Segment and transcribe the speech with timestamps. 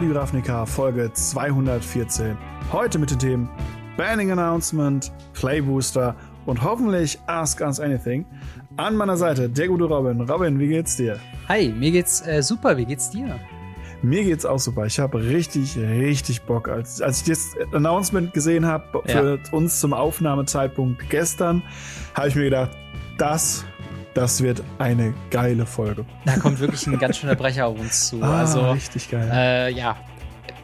[0.00, 2.34] Radio Ravnica Folge 214.
[2.72, 3.50] Heute mit den Themen
[3.98, 8.24] Banning Announcement, Play Booster und hoffentlich Ask Us Anything.
[8.78, 10.22] An meiner Seite der gute Robin.
[10.22, 11.18] Robin, wie geht's dir?
[11.50, 12.78] Hi, mir geht's äh, super.
[12.78, 13.38] Wie geht's dir?
[14.00, 14.86] Mir geht's auch super.
[14.86, 16.68] Ich habe richtig, richtig Bock.
[16.68, 19.52] Als, als ich das Announcement gesehen habe für ja.
[19.52, 21.62] uns zum Aufnahmezeitpunkt gestern,
[22.14, 22.70] habe ich mir gedacht,
[23.18, 23.66] das
[24.14, 26.04] das wird eine geile Folge.
[26.24, 28.20] Da kommt wirklich ein ganz schöner Brecher auf uns zu.
[28.30, 29.30] Ah, also richtig geil.
[29.32, 29.96] Äh, ja,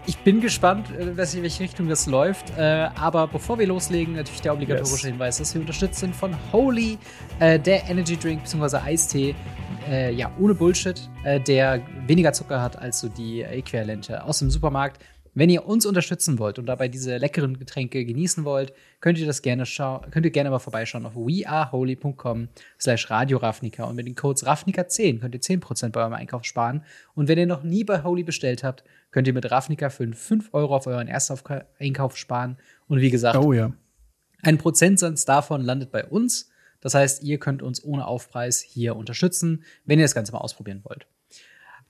[0.08, 2.56] ich bin gespannt, äh, in welche Richtung das läuft.
[2.56, 5.12] Äh, aber bevor wir loslegen, natürlich der obligatorische yes.
[5.12, 6.98] Hinweis, dass wir unterstützt sind von Holy,
[7.40, 8.76] äh, der Energy Drink bzw.
[8.78, 9.34] Eistee.
[10.16, 11.08] Ja, ohne Bullshit,
[11.46, 15.00] der weniger Zucker hat als so die Äquivalente aus dem Supermarkt.
[15.36, 19.42] Wenn ihr uns unterstützen wollt und dabei diese leckeren Getränke genießen wollt, könnt ihr das
[19.42, 22.48] gerne schauen, könnt ihr gerne mal vorbeischauen auf weareholy.com
[22.80, 26.84] slash Radio Ravnica und mit den Codes Ravnica10 könnt ihr 10% bei eurem Einkauf sparen.
[27.14, 30.48] Und wenn ihr noch nie bei Holy bestellt habt, könnt ihr mit Ravnica 5 5
[30.54, 31.38] Euro auf euren ersten
[31.78, 32.56] Einkauf sparen.
[32.88, 33.74] Und wie gesagt, oh, ja.
[34.42, 36.48] ein Prozentsatz davon landet bei uns.
[36.80, 40.80] Das heißt, ihr könnt uns ohne Aufpreis hier unterstützen, wenn ihr das Ganze mal ausprobieren
[40.84, 41.06] wollt.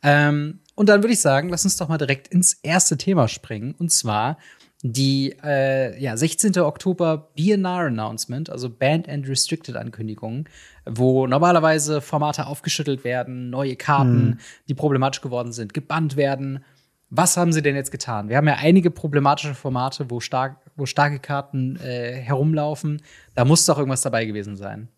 [0.02, 3.74] Ähm, und dann würde ich sagen, lass uns doch mal direkt ins erste Thema springen.
[3.78, 4.36] Und zwar
[4.82, 6.58] die äh, ja, 16.
[6.58, 10.48] Oktober BNR Announcement, also Banned and Restricted Ankündigungen,
[10.84, 14.38] wo normalerweise Formate aufgeschüttelt werden, neue Karten, hm.
[14.68, 16.62] die problematisch geworden sind, gebannt werden.
[17.08, 18.28] Was haben sie denn jetzt getan?
[18.28, 23.00] Wir haben ja einige problematische Formate, wo, stark, wo starke Karten äh, herumlaufen.
[23.34, 24.88] Da muss doch irgendwas dabei gewesen sein.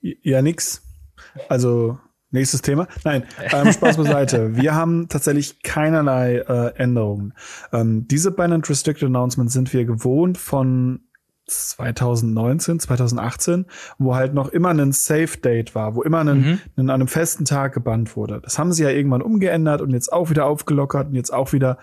[0.00, 0.82] Ja, nix.
[1.48, 1.98] Also
[2.34, 2.88] Nächstes Thema.
[3.04, 4.56] Nein, ähm, Spaß beiseite.
[4.56, 7.32] Wir haben tatsächlich keinerlei äh, Änderungen.
[7.72, 11.02] Ähm, diese Binance Restricted Announcements sind wir gewohnt von
[11.46, 13.66] 2019, 2018,
[13.98, 16.80] wo halt noch immer ein Safe Date war, wo immer ein, mhm.
[16.80, 18.40] an einem festen Tag gebannt wurde.
[18.42, 21.78] Das haben sie ja irgendwann umgeändert und jetzt auch wieder aufgelockert und jetzt auch wieder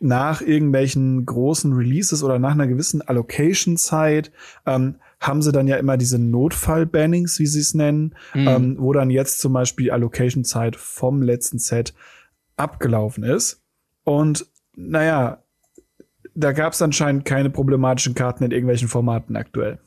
[0.00, 4.32] nach irgendwelchen großen Releases oder nach einer gewissen Allocation-Zeit
[4.66, 4.96] ähm,
[5.26, 8.48] haben sie dann ja immer diese Notfall-Bannings, wie sie es nennen, mhm.
[8.48, 11.94] ähm, wo dann jetzt zum Beispiel Allocation-Zeit vom letzten Set
[12.56, 13.62] abgelaufen ist.
[14.04, 14.46] Und
[14.76, 15.42] naja,
[16.34, 19.78] da gab es anscheinend keine problematischen Karten in irgendwelchen Formaten aktuell.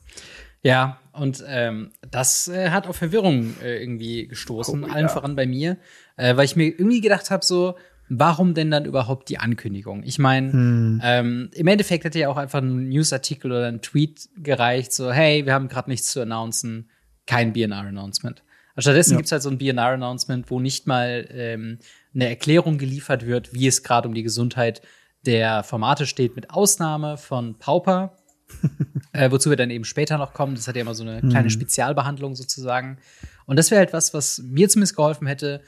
[0.62, 5.08] Ja, und ähm, das äh, hat auf Verwirrung äh, irgendwie gestoßen, oh, allen ja.
[5.08, 5.76] voran bei mir,
[6.16, 7.76] äh, weil ich mir irgendwie gedacht habe, so,
[8.08, 10.02] warum denn dann überhaupt die Ankündigung?
[10.02, 11.00] Ich meine, hm.
[11.02, 15.46] ähm, im Endeffekt hätte ja auch einfach ein Newsartikel oder ein Tweet gereicht, so, hey,
[15.46, 16.90] wir haben gerade nichts zu announcen,
[17.26, 18.42] kein BNR-Announcement.
[18.78, 19.16] Stattdessen ja.
[19.16, 21.78] gibt es halt so ein BNR-Announcement, wo nicht mal ähm,
[22.14, 24.82] eine Erklärung geliefert wird, wie es gerade um die Gesundheit
[25.26, 28.16] der Formate steht, mit Ausnahme von Pauper,
[29.12, 30.54] äh, wozu wir dann eben später noch kommen.
[30.54, 31.50] Das hat ja immer so eine kleine hm.
[31.50, 32.98] Spezialbehandlung sozusagen.
[33.46, 35.60] Und das wäre halt was, was mir zumindest geholfen hätte,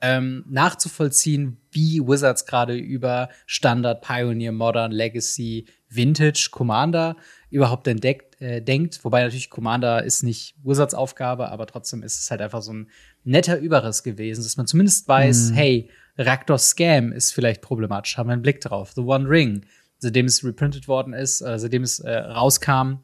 [0.00, 7.16] ähm, nachzuvollziehen, wie Wizards gerade über Standard, Pioneer, Modern, Legacy, Vintage, Commander
[7.50, 9.04] überhaupt entdeckt, äh, denkt.
[9.04, 12.90] Wobei natürlich Commander ist nicht Wizards Aufgabe, aber trotzdem ist es halt einfach so ein
[13.24, 15.54] netter Überriss gewesen, dass man zumindest weiß, mhm.
[15.54, 18.92] hey, Raktor Scam ist vielleicht problematisch, haben wir einen Blick drauf.
[18.94, 19.64] The One Ring,
[19.98, 23.00] seitdem es reprintet worden ist, äh, seitdem es äh, rauskam,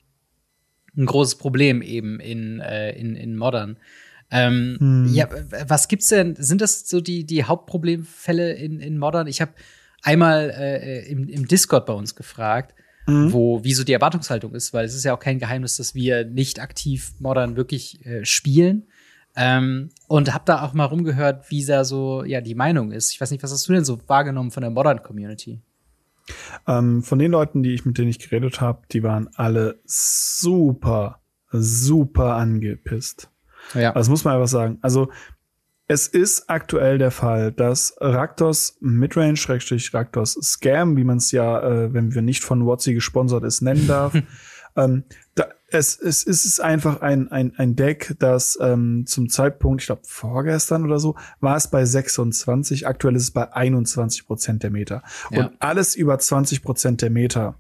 [0.97, 3.79] ein großes Problem eben in, äh, in, in Modern.
[4.31, 5.15] Ähm, hm.
[5.15, 5.29] Ja,
[5.67, 6.37] was gibt's denn?
[6.37, 9.27] Sind das so die, die Hauptproblemfälle in, in Modern?
[9.27, 9.53] Ich habe
[10.03, 12.75] einmal äh, im, im Discord bei uns gefragt,
[13.07, 13.33] mhm.
[13.33, 16.25] wo wie so die Erwartungshaltung ist, weil es ist ja auch kein Geheimnis, dass wir
[16.25, 18.85] nicht aktiv Modern wirklich äh, spielen.
[19.37, 23.13] Ähm, und habe da auch mal rumgehört, wie da so ja die Meinung ist.
[23.13, 25.61] Ich weiß nicht, was hast du denn so wahrgenommen von der Modern Community?
[26.67, 31.21] Ähm, von den Leuten, die ich mit denen ich geredet habe, die waren alle super,
[31.51, 33.29] super angepisst.
[33.73, 33.93] Ja.
[33.93, 34.79] Das muss man einfach sagen.
[34.83, 35.11] Also
[35.87, 39.39] es ist aktuell der Fall, dass Raktos Midrange,
[39.93, 43.87] Raktos Scam, wie man es ja, äh, wenn wir nicht von Watsi gesponsert ist, nennen
[43.87, 44.15] darf.
[44.77, 45.05] ähm,
[45.35, 49.87] da, es, es, es ist einfach ein, ein, ein Deck, das ähm, zum Zeitpunkt, ich
[49.87, 54.71] glaube vorgestern oder so, war es bei 26, aktuell ist es bei 21 Prozent der
[54.71, 55.03] Meter.
[55.31, 55.47] Ja.
[55.47, 57.59] Und alles über 20 Prozent der Meter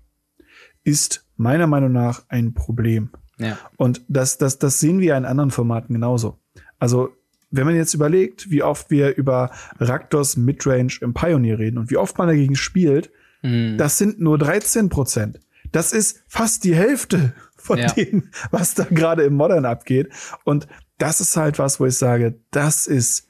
[0.83, 3.11] ist meiner Meinung nach ein Problem.
[3.39, 3.59] Ja.
[3.77, 6.39] Und das, das, das sehen wir in anderen Formaten genauso.
[6.79, 7.11] Also,
[7.51, 11.97] wenn man jetzt überlegt, wie oft wir über Raktors Midrange im Pioneer reden und wie
[11.97, 13.11] oft man dagegen spielt,
[13.43, 13.79] mhm.
[13.79, 15.41] das sind nur 13 Prozent.
[15.71, 17.87] Das ist fast die Hälfte von ja.
[17.93, 20.13] dem, was da gerade im Modern abgeht.
[20.45, 20.67] Und
[20.99, 23.29] das ist halt was, wo ich sage, das ist,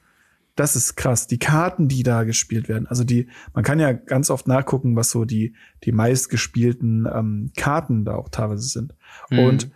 [0.57, 1.27] das ist krass.
[1.27, 2.87] Die Karten, die da gespielt werden.
[2.87, 5.55] Also die, man kann ja ganz oft nachgucken, was so die,
[5.85, 8.95] die meistgespielten ähm, Karten da auch teilweise sind.
[9.31, 9.39] Mhm.
[9.39, 9.71] Und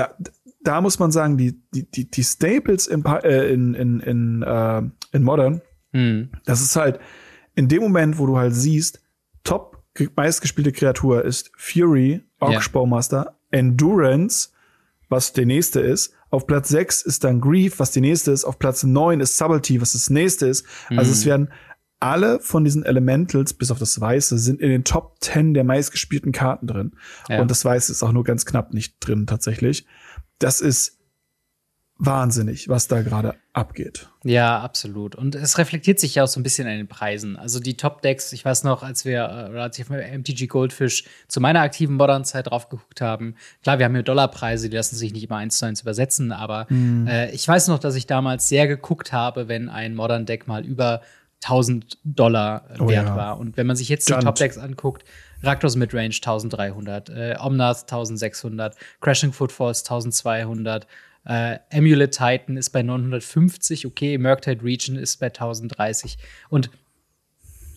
[0.00, 0.14] da,
[0.62, 4.82] da muss man sagen, die, die, die, die Staples in, äh, in, in, in, äh,
[5.12, 5.60] in Modern,
[5.92, 6.30] hm.
[6.44, 7.00] das ist halt,
[7.54, 9.02] in dem Moment, wo du halt siehst,
[9.44, 9.82] top
[10.16, 14.50] meistgespielte Kreatur ist Fury, Orc Baumaster, Endurance,
[15.08, 16.14] was der nächste ist.
[16.30, 18.44] Auf Platz 6 ist dann Grief, was die nächste ist.
[18.44, 20.64] Auf Platz 9 ist Subtlety, was das nächste ist.
[20.88, 20.98] Mhm.
[21.00, 21.28] Also es mhm.
[21.28, 21.48] werden
[22.00, 26.32] alle von diesen Elementals, bis auf das Weiße, sind in den Top 10 der meistgespielten
[26.32, 26.92] Karten drin.
[27.28, 27.40] Ja.
[27.40, 29.86] Und das Weiße ist auch nur ganz knapp nicht drin, tatsächlich.
[30.38, 30.98] Das ist
[32.00, 34.08] wahnsinnig, was da gerade abgeht.
[34.24, 35.14] Ja, absolut.
[35.14, 37.36] Und es reflektiert sich ja auch so ein bisschen an den Preisen.
[37.36, 41.04] Also die Top-Decks, ich weiß noch, als wir, äh, oder als ich auf MTG Goldfish
[41.28, 45.12] zu meiner aktiven Modern-Zeit drauf geguckt haben, klar, wir haben hier Dollarpreise, die lassen sich
[45.12, 47.06] nicht immer eins zu eins übersetzen, aber mhm.
[47.06, 51.02] äh, ich weiß noch, dass ich damals sehr geguckt habe, wenn ein Modern-Deck mal über
[51.42, 53.16] 1000 Dollar oh, wert ja.
[53.16, 53.38] war.
[53.38, 54.22] Und wenn man sich jetzt Junt.
[54.22, 55.04] die Top-Decks anguckt,
[55.42, 60.86] Raktos Midrange 1300, äh, Omnath 1600, Crashing Footfalls 1200,
[61.24, 66.18] äh, Amulet Titan ist bei 950, okay, Murktide Region ist bei 1030.
[66.48, 66.70] Und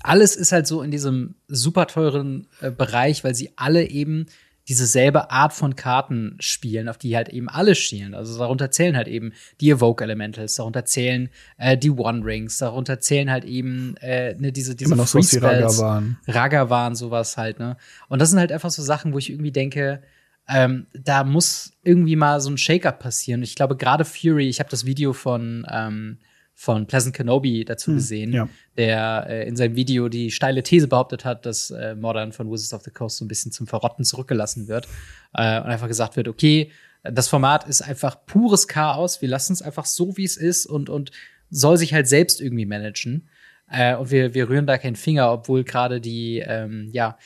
[0.01, 4.27] alles ist halt so in diesem super teuren äh, Bereich, weil sie alle eben
[4.67, 8.13] diese selbe Art von Karten spielen, auf die halt eben alle schielen.
[8.13, 12.99] Also darunter zählen halt eben die Evoke Elementals, darunter zählen äh, die One Rings, darunter
[12.99, 16.17] zählen halt eben äh, ne, diese diese Immer noch Free Spells, Ragavan.
[16.27, 17.77] Ragavan, sowas halt, ne?
[18.07, 20.01] Und das sind halt einfach so Sachen, wo ich irgendwie denke,
[20.47, 23.43] ähm, da muss irgendwie mal so ein Shake-up passieren.
[23.43, 26.19] Ich glaube, gerade Fury, ich habe das Video von, ähm,
[26.63, 28.47] von Pleasant Kenobi dazu hm, gesehen, ja.
[28.77, 32.73] der äh, in seinem Video die steile These behauptet hat, dass äh, Modern von Wizards
[32.73, 34.87] of the Coast so ein bisschen zum Verrotten zurückgelassen wird.
[35.33, 36.71] Äh, und einfach gesagt wird, okay,
[37.03, 40.89] das Format ist einfach pures Chaos, wir lassen es einfach so, wie es ist und,
[40.89, 41.11] und
[41.49, 43.27] soll sich halt selbst irgendwie managen.
[43.69, 47.17] Äh, und wir, wir rühren da keinen Finger, obwohl gerade die, ähm, ja,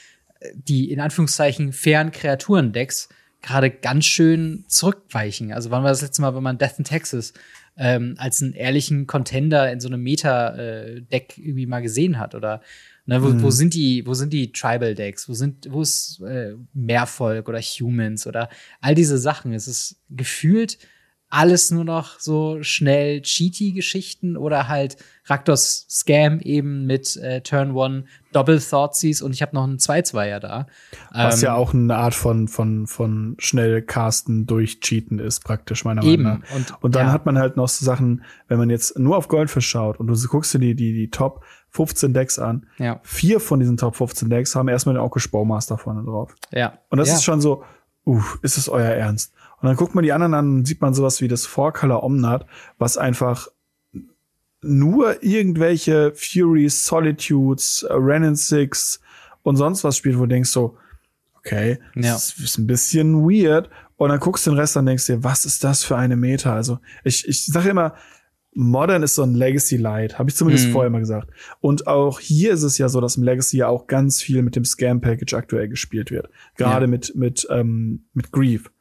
[0.55, 3.09] die in Anführungszeichen fairen Kreaturendecks
[3.41, 5.53] gerade ganz schön zurückweichen.
[5.53, 7.33] Also wann war das letzte Mal, wenn man Death in Texas
[7.77, 12.35] ähm, als einen ehrlichen Contender in so einem Meta-Deck irgendwie mal gesehen hat?
[12.35, 12.61] Oder
[13.05, 13.41] ne, wo, mhm.
[13.43, 15.29] wo sind die, wo sind die Tribal-Decks?
[15.29, 18.49] Wo sind, wo ist äh, Mehrvolk oder Humans oder
[18.81, 19.53] all diese Sachen?
[19.53, 20.77] Es ist gefühlt
[21.29, 24.95] alles nur noch so schnell cheaty-Geschichten oder halt
[25.25, 30.39] Raktors Scam eben mit äh, Turn One Double Thoughtseize und ich habe noch einen 2-2er
[30.39, 30.67] da.
[31.11, 35.83] Was ähm, ja auch eine Art von, von, von schnell casten durch Cheaten ist, praktisch,
[35.83, 36.55] meiner Meinung nach.
[36.55, 37.11] Und, und dann ja.
[37.11, 40.27] hat man halt noch so Sachen, wenn man jetzt nur auf Goldfish schaut und du
[40.27, 43.01] guckst dir die, die, die Top 15 Decks an, ja.
[43.03, 46.33] vier von diesen Top 15 Decks haben erstmal den Orkish Baumaster vorne drauf.
[46.51, 46.79] Ja.
[46.89, 47.15] Und das ja.
[47.15, 47.63] ist schon so,
[48.05, 49.33] uh, ist es euer Ernst?
[49.59, 52.03] Und dann guckt man die anderen an und sieht man sowas wie das Four Color
[52.03, 52.45] Omnat,
[52.77, 53.47] was einfach
[54.61, 58.99] nur irgendwelche Furies, Solitudes, Renin Six
[59.43, 60.77] und sonst was spielt, wo du denkst so,
[61.35, 62.13] okay, ja.
[62.13, 63.69] das ist ein bisschen weird.
[63.95, 66.15] Und dann guckst du den Rest an und denkst dir, was ist das für eine
[66.15, 66.53] Meta?
[66.53, 67.95] Also ich, ich sage immer,
[68.53, 70.71] Modern ist so ein Legacy Light, habe ich zumindest mm.
[70.71, 71.29] vorher mal gesagt.
[71.59, 74.55] Und auch hier ist es ja so, dass im Legacy ja auch ganz viel mit
[74.55, 76.29] dem Scam Package aktuell gespielt wird.
[76.55, 76.89] Gerade ja.
[76.89, 78.71] mit mit ähm, mit Grief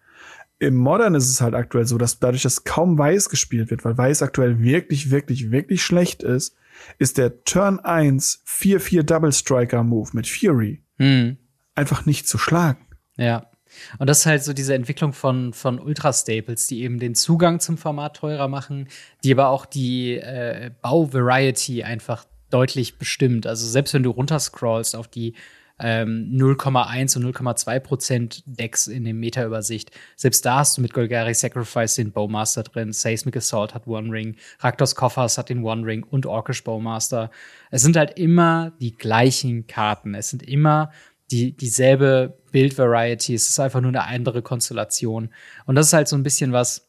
[0.59, 3.99] im Modern ist es halt aktuell so, dass dadurch, dass kaum Weiß gespielt wird, weil
[3.99, 6.57] Weiß aktuell wirklich, wirklich, wirklich schlecht ist,
[6.99, 11.37] ist der Turn 1 4-4 Double Striker Move mit Fury hm.
[11.75, 12.87] einfach nicht zu schlagen.
[13.17, 13.51] Ja.
[13.99, 17.77] Und das ist halt so diese Entwicklung von, von Ultra-Staples, die eben den Zugang zum
[17.77, 18.89] Format teurer machen,
[19.23, 23.47] die aber auch die äh, Bau-Variety einfach deutlich bestimmt.
[23.47, 25.35] Also selbst wenn du runterscrollst auf die
[25.79, 29.91] ähm, 0,1 und 0,2 Prozent Decks in dem Meta-Übersicht.
[30.17, 34.37] Selbst da hast du mit Golgari Sacrifice den Bowmaster drin, Seismic Assault hat One Ring,
[34.61, 37.31] Raktos Koffers hat den One Ring und Orkish Bowmaster.
[37.71, 40.15] Es sind halt immer die gleichen Karten.
[40.15, 40.91] Es sind immer
[41.31, 43.35] die, dieselbe Build-Variety.
[43.35, 45.31] Es ist einfach nur eine andere Konstellation.
[45.67, 46.89] Und das ist halt so ein bisschen was,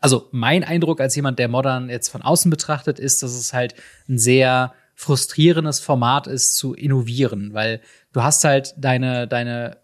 [0.00, 3.74] also mein Eindruck als jemand, der Modern jetzt von außen betrachtet, ist, dass es halt
[4.08, 7.80] ein sehr frustrierendes Format ist zu innovieren, weil
[8.12, 9.78] du hast halt deine, deine,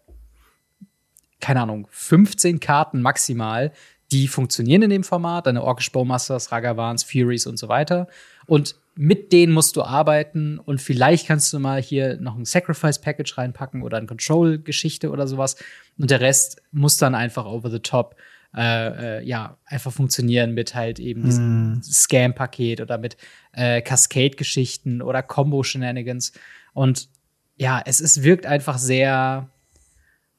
[1.39, 3.71] keine Ahnung, 15 Karten maximal,
[4.11, 8.07] die funktionieren in dem Format, deine Orkish Bowmasters, Ragavans, Furies und so weiter.
[8.47, 12.99] Und mit denen musst du arbeiten und vielleicht kannst du mal hier noch ein Sacrifice
[12.99, 15.55] Package reinpacken oder eine Control Geschichte oder sowas.
[15.97, 18.15] Und der Rest muss dann einfach over the top
[18.55, 21.83] äh, äh, ja, einfach funktionieren mit halt eben diesem mm.
[21.83, 23.15] Scam-Paket oder mit
[23.51, 26.31] äh, Cascade-Geschichten oder Combo-Shenanigans.
[26.73, 27.09] Und
[27.57, 29.49] ja, es, es wirkt einfach sehr,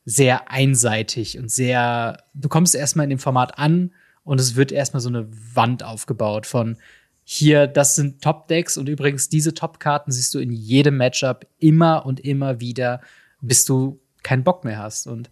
[0.05, 3.93] sehr einseitig und sehr, du kommst erstmal in dem Format an
[4.25, 6.79] und es wird erstmal so eine Wand aufgebaut von
[7.23, 12.19] hier, das sind Top-Decks und übrigens diese Top-Karten siehst du in jedem Matchup immer und
[12.19, 13.03] immer wieder,
[13.41, 15.07] bis du keinen Bock mehr hast.
[15.07, 15.31] Und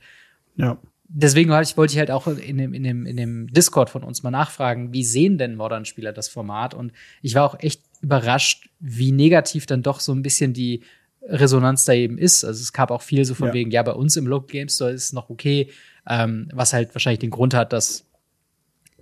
[0.54, 4.22] ja deswegen wollte ich halt auch in dem, in, dem, in dem Discord von uns
[4.22, 6.74] mal nachfragen, wie sehen denn Modern-Spieler das Format?
[6.74, 10.82] Und ich war auch echt überrascht, wie negativ dann doch so ein bisschen die
[11.22, 12.44] Resonanz da eben ist.
[12.44, 13.54] Also es gab auch viel so von ja.
[13.54, 15.70] wegen, ja, bei uns im Local Game Store ist es noch okay,
[16.06, 18.04] ähm, was halt wahrscheinlich den Grund hat, dass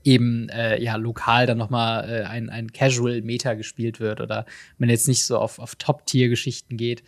[0.03, 4.47] eben äh, ja lokal dann noch mal äh, ein, ein Casual Meta gespielt wird oder
[4.79, 7.03] man jetzt nicht so auf, auf Top-Tier-Geschichten geht.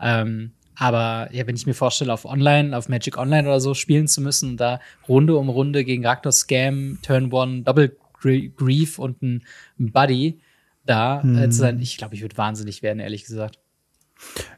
[0.00, 4.08] Ähm, aber ja, wenn ich mir vorstelle, auf Online, auf Magic Online oder so spielen
[4.08, 9.44] zu müssen, da Runde um Runde gegen Raktor Scam, Turn One, Double Grief und ein,
[9.78, 10.40] Buddy
[10.84, 11.38] da hm.
[11.38, 13.58] äh, zu sein, ich glaube, ich würde wahnsinnig werden, ehrlich gesagt.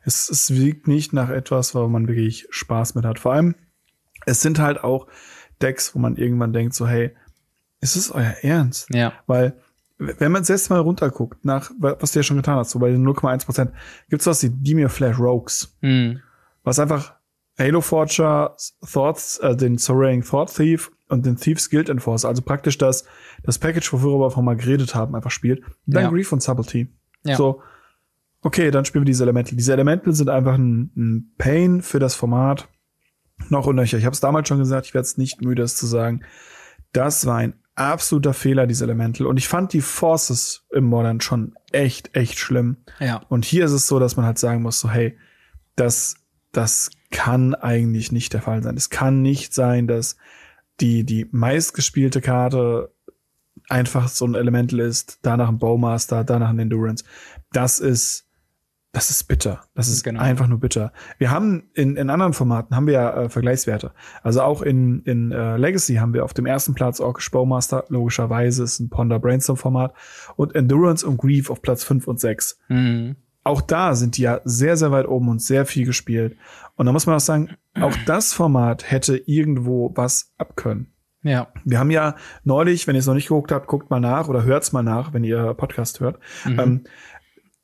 [0.04, 3.18] Es, es wiegt nicht nach etwas, wo man wirklich Spaß mit hat.
[3.18, 3.54] Vor allem,
[4.26, 5.06] es sind halt auch
[5.62, 7.14] Decks, wo man irgendwann denkt, so, hey,
[7.80, 8.88] ist es euer Ernst?
[8.94, 9.12] Ja.
[9.26, 9.59] Weil,
[9.98, 13.06] wenn man selbst mal runterguckt, nach, was du ja schon getan hast, so bei den
[13.06, 13.72] 0,1 Prozent,
[14.10, 15.76] gibt's was wie Demir Flash Rogues.
[15.80, 16.20] Mhm.
[16.64, 17.14] Was einfach
[17.58, 22.78] Halo Forger, Thoughts, äh, den Soaring Thought Thief und den Thieves Guild Enforcer, also praktisch
[22.78, 23.04] das,
[23.44, 25.62] das Package, worüber wir vorhin mal geredet haben, einfach spielt.
[25.86, 26.10] Dann ja.
[26.10, 26.88] Grief und Subtlety.
[27.24, 27.36] Ja.
[27.36, 27.62] So,
[28.42, 29.54] okay, dann spielen wir diese Elemente.
[29.54, 32.68] Diese Elemente sind einfach ein, ein Pain für das Format.
[33.48, 33.98] Noch und nöcher.
[33.98, 36.22] Ich habe es damals schon gesagt, ich werde es nicht müde, es zu sagen.
[36.92, 39.26] Das war ein absoluter Fehler, diese Elemental.
[39.26, 42.76] Und ich fand die Forces im Modern schon echt, echt schlimm.
[43.00, 43.22] Ja.
[43.28, 45.18] Und hier ist es so, dass man halt sagen muss, so, hey,
[45.76, 46.16] das,
[46.52, 48.76] das kann eigentlich nicht der Fall sein.
[48.76, 50.16] Es kann nicht sein, dass
[50.80, 52.92] die, die meistgespielte Karte
[53.68, 57.04] einfach so ein Elemental ist, danach ein Bowmaster, danach ein Endurance.
[57.52, 58.28] Das ist,
[58.94, 59.64] das ist bitter.
[59.74, 60.20] Das ist genau.
[60.20, 60.92] einfach nur bitter.
[61.18, 63.92] Wir haben in, in anderen Formaten haben wir ja äh, Vergleichswerte.
[64.22, 68.62] Also auch in, in äh, Legacy haben wir auf dem ersten Platz Orkish Bowmaster, logischerweise
[68.62, 69.94] ist ein Ponder Brainstorm Format
[70.36, 72.60] und Endurance und Grief auf Platz 5 und 6.
[72.68, 73.16] Mhm.
[73.42, 76.36] Auch da sind die ja sehr, sehr weit oben und sehr viel gespielt.
[76.76, 80.94] Und da muss man auch sagen, auch das Format hätte irgendwo was abkönnen.
[81.24, 81.48] Ja.
[81.64, 84.44] Wir haben ja neulich, wenn ihr es noch nicht geguckt habt, guckt mal nach oder
[84.44, 86.18] hört's mal nach, wenn ihr Podcast hört.
[86.44, 86.60] Mhm.
[86.60, 86.84] Ähm,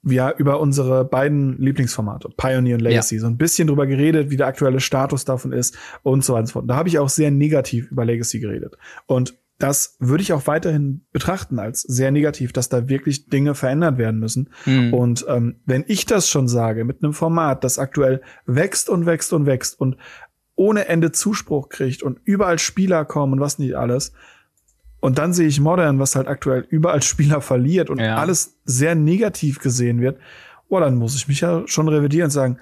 [0.02, 3.20] wir über unsere beiden Lieblingsformate, Pioneer und Legacy, ja.
[3.20, 6.46] so ein bisschen drüber geredet, wie der aktuelle Status davon ist und so weiter und
[6.46, 6.70] so fort.
[6.70, 8.76] Da habe ich auch sehr negativ über Legacy geredet.
[9.06, 13.98] Und das würde ich auch weiterhin betrachten als sehr negativ, dass da wirklich Dinge verändert
[13.98, 14.48] werden müssen.
[14.64, 14.94] Mhm.
[14.94, 19.34] Und ähm, wenn ich das schon sage, mit einem Format, das aktuell wächst und wächst
[19.34, 19.98] und wächst und
[20.54, 24.12] ohne Ende Zuspruch kriegt und überall Spieler kommen und was nicht alles,
[25.00, 28.16] und dann sehe ich Modern, was halt aktuell überall Spieler verliert und ja.
[28.16, 30.18] alles sehr negativ gesehen wird.
[30.68, 32.58] Oh, dann muss ich mich ja schon revidieren und sagen,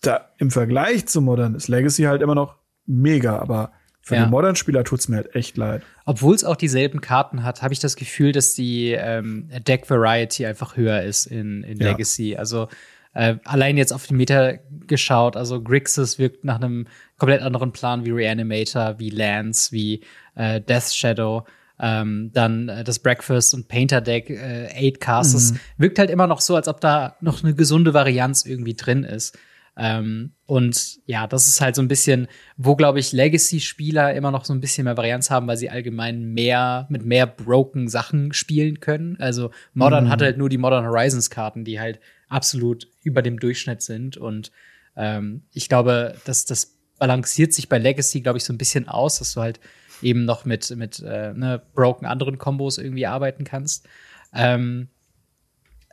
[0.00, 2.56] da im Vergleich zu Modern ist Legacy halt immer noch
[2.86, 4.24] mega, aber für ja.
[4.24, 5.82] den Modern-Spieler tut's mir halt echt leid.
[6.06, 10.46] Obwohl es auch dieselben Karten hat, habe ich das Gefühl, dass die ähm, Deck Variety
[10.46, 11.90] einfach höher ist in, in ja.
[11.90, 12.34] Legacy.
[12.36, 12.68] Also
[13.12, 14.54] äh, allein jetzt auf die Meta
[14.86, 16.86] geschaut, also Grixis wirkt nach einem
[17.18, 20.00] komplett anderen Plan wie Reanimator, wie Lance, wie
[20.34, 21.44] äh, Death Shadow.
[21.80, 25.52] Ähm, dann äh, das Breakfast und Painter Deck, äh, Eight Casts.
[25.52, 25.60] Mhm.
[25.78, 29.38] wirkt halt immer noch so, als ob da noch eine gesunde Varianz irgendwie drin ist.
[29.76, 34.44] Ähm, und ja, das ist halt so ein bisschen, wo, glaube ich, Legacy-Spieler immer noch
[34.44, 38.80] so ein bisschen mehr Varianz haben, weil sie allgemein mehr mit mehr broken Sachen spielen
[38.80, 39.16] können.
[39.20, 40.10] Also Modern mhm.
[40.10, 44.18] hat halt nur die Modern Horizons-Karten, die halt absolut über dem Durchschnitt sind.
[44.18, 44.50] Und
[44.96, 49.18] ähm, ich glaube, dass das balanciert sich bei Legacy, glaube ich, so ein bisschen aus,
[49.18, 49.60] dass du halt
[50.02, 53.88] eben noch mit, mit äh, ne, broken anderen Kombos irgendwie arbeiten kannst.
[54.34, 54.88] Ähm,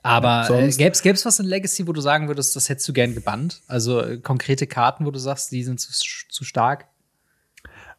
[0.03, 3.13] aber äh, gäbe es was in Legacy, wo du sagen würdest, das hättest du gern
[3.13, 3.61] gebannt?
[3.67, 5.91] Also äh, konkrete Karten, wo du sagst, die sind zu,
[6.29, 6.87] zu stark?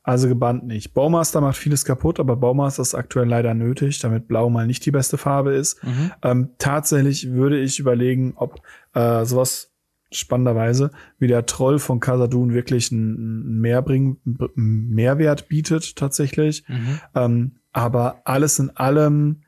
[0.03, 0.95] Also gebannt nicht.
[0.95, 4.91] Baumaster macht vieles kaputt, aber Baumaster ist aktuell leider nötig, damit Blau mal nicht die
[4.91, 5.85] beste Farbe ist.
[5.85, 6.13] Mhm.
[6.23, 8.63] Ähm, tatsächlich würde ich überlegen, ob
[8.95, 9.71] äh, sowas
[10.11, 14.19] spannenderweise, wie der Troll von Casadun wirklich einen Mehrbring,
[14.55, 16.65] Mehrwert bietet tatsächlich.
[16.69, 17.01] Mhm.
[17.15, 19.43] Ähm, aber alles in allem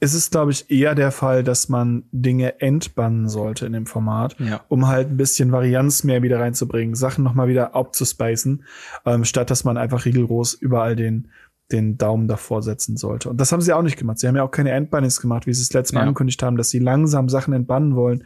[0.00, 4.36] ist es, glaube ich, eher der Fall, dass man Dinge entbannen sollte in dem Format,
[4.38, 4.60] ja.
[4.68, 8.64] um halt ein bisschen Varianz mehr wieder reinzubringen, Sachen nochmal wieder abzuspacen,
[9.04, 11.28] ähm, statt dass man einfach rigoros überall den,
[11.72, 13.28] den Daumen davor setzen sollte.
[13.28, 14.20] Und das haben sie auch nicht gemacht.
[14.20, 16.06] Sie haben ja auch keine Endbannings gemacht, wie sie es letztes Mal ja.
[16.06, 18.24] angekündigt haben, dass sie langsam Sachen entbannen wollen,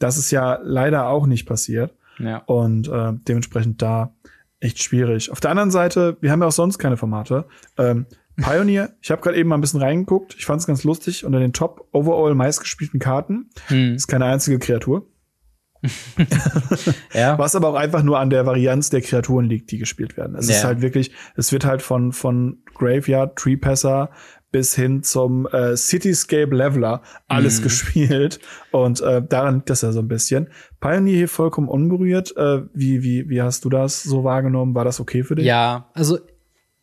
[0.00, 1.94] das ist ja leider auch nicht passiert.
[2.18, 2.38] Ja.
[2.46, 4.14] Und äh, dementsprechend da
[4.58, 5.30] echt schwierig.
[5.30, 7.46] Auf der anderen Seite, wir haben ja auch sonst keine Formate.
[7.78, 10.34] Ähm, Pioneer, ich habe gerade eben mal ein bisschen reingeguckt.
[10.36, 11.24] Ich fand es ganz lustig.
[11.24, 13.94] Unter den Top Overall meistgespielten Karten hm.
[13.94, 15.06] ist keine einzige Kreatur.
[17.14, 17.38] ja.
[17.38, 20.36] Was aber auch einfach nur an der Varianz der Kreaturen liegt, die gespielt werden.
[20.36, 20.56] Es ja.
[20.56, 24.10] ist halt wirklich, es wird halt von, von Graveyard, Treepasser
[24.50, 27.64] bis hin zum äh, Cityscape Leveler alles mhm.
[27.64, 28.40] gespielt
[28.72, 30.48] und äh, daran liegt das ja so ein bisschen.
[30.80, 32.36] Pioneer hier vollkommen unberührt.
[32.36, 34.74] Äh, wie wie wie hast du das so wahrgenommen?
[34.74, 35.46] War das okay für dich?
[35.46, 36.18] Ja, also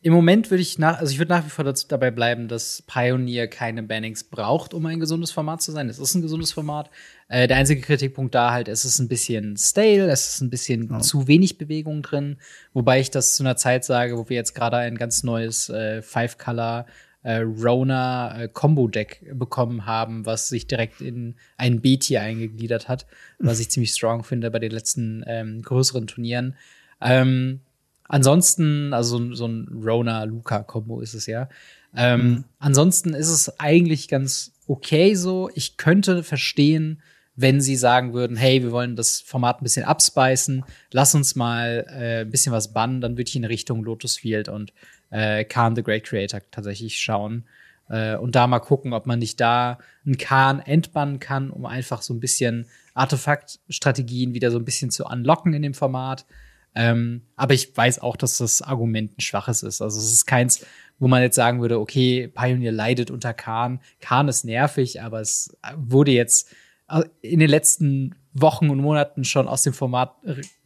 [0.00, 2.82] im Moment würde ich nach, also ich würde nach wie vor dazu, dabei bleiben, dass
[2.82, 5.88] Pioneer keine Bannings braucht, um ein gesundes Format zu sein.
[5.88, 6.88] Es ist ein gesundes Format.
[7.28, 10.88] Äh, der einzige Kritikpunkt da halt, es ist ein bisschen stale, es ist ein bisschen
[10.88, 11.00] ja.
[11.00, 12.36] zu wenig Bewegung drin.
[12.72, 16.00] Wobei ich das zu einer Zeit sage, wo wir jetzt gerade ein ganz neues äh,
[16.00, 16.86] Five-Color
[17.28, 23.06] äh, Rona äh, Combo Deck bekommen haben, was sich direkt in ein B-Tier eingegliedert hat,
[23.38, 26.56] was ich ziemlich strong finde bei den letzten ähm, größeren Turnieren.
[27.00, 27.60] Ähm,
[28.08, 31.48] Ansonsten, also so ein Rona-Luca-Kombo ist es ja.
[31.94, 32.44] Ähm, mhm.
[32.58, 35.50] Ansonsten ist es eigentlich ganz okay so.
[35.54, 37.02] Ich könnte verstehen,
[37.36, 41.86] wenn sie sagen würden, hey, wir wollen das Format ein bisschen abspeisen, lass uns mal
[41.88, 44.72] äh, ein bisschen was bannen, dann würde ich in Richtung Lotus Field und
[45.10, 47.44] äh, Khan the Great Creator tatsächlich schauen.
[47.88, 52.02] Äh, und da mal gucken, ob man nicht da einen Khan entbannen kann, um einfach
[52.02, 56.26] so ein bisschen Artefaktstrategien wieder so ein bisschen zu unlocken in dem Format.
[56.74, 59.80] Ähm, aber ich weiß auch, dass das Argument ein schwaches ist.
[59.80, 60.64] Also es ist keins,
[60.98, 63.80] wo man jetzt sagen würde, okay, Pioneer leidet unter Khan.
[64.00, 66.54] Khan ist nervig, aber es wurde jetzt
[66.88, 70.14] äh, in den letzten Wochen und Monaten schon aus dem Format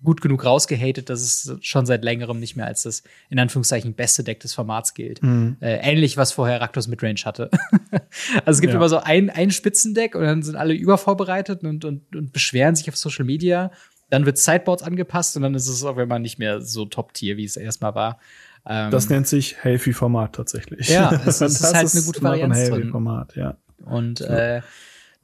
[0.03, 4.25] gut genug rausgehatet, dass es schon seit längerem nicht mehr als das in Anführungszeichen beste
[4.25, 5.23] Deck des Formats gilt.
[5.23, 5.57] Mhm.
[5.61, 7.51] Äh, ähnlich, was vorher Raktos Midrange hatte.
[8.45, 8.79] also es gibt ja.
[8.79, 12.89] immer so ein, ein Spitzendeck und dann sind alle übervorbereitet und, und, und beschweren sich
[12.89, 13.71] auf Social Media
[14.13, 17.47] dann wird Sideboards angepasst und dann ist es auf einmal nicht mehr so Top-Tier, wie
[17.47, 18.19] es erstmal war.
[18.67, 20.89] Ähm, das nennt sich Healthy-Format tatsächlich.
[20.89, 22.59] Ja, es, es ist halt eine gute Variante.
[22.59, 23.57] Ein Healthy-Format, ja.
[23.85, 24.61] Und äh,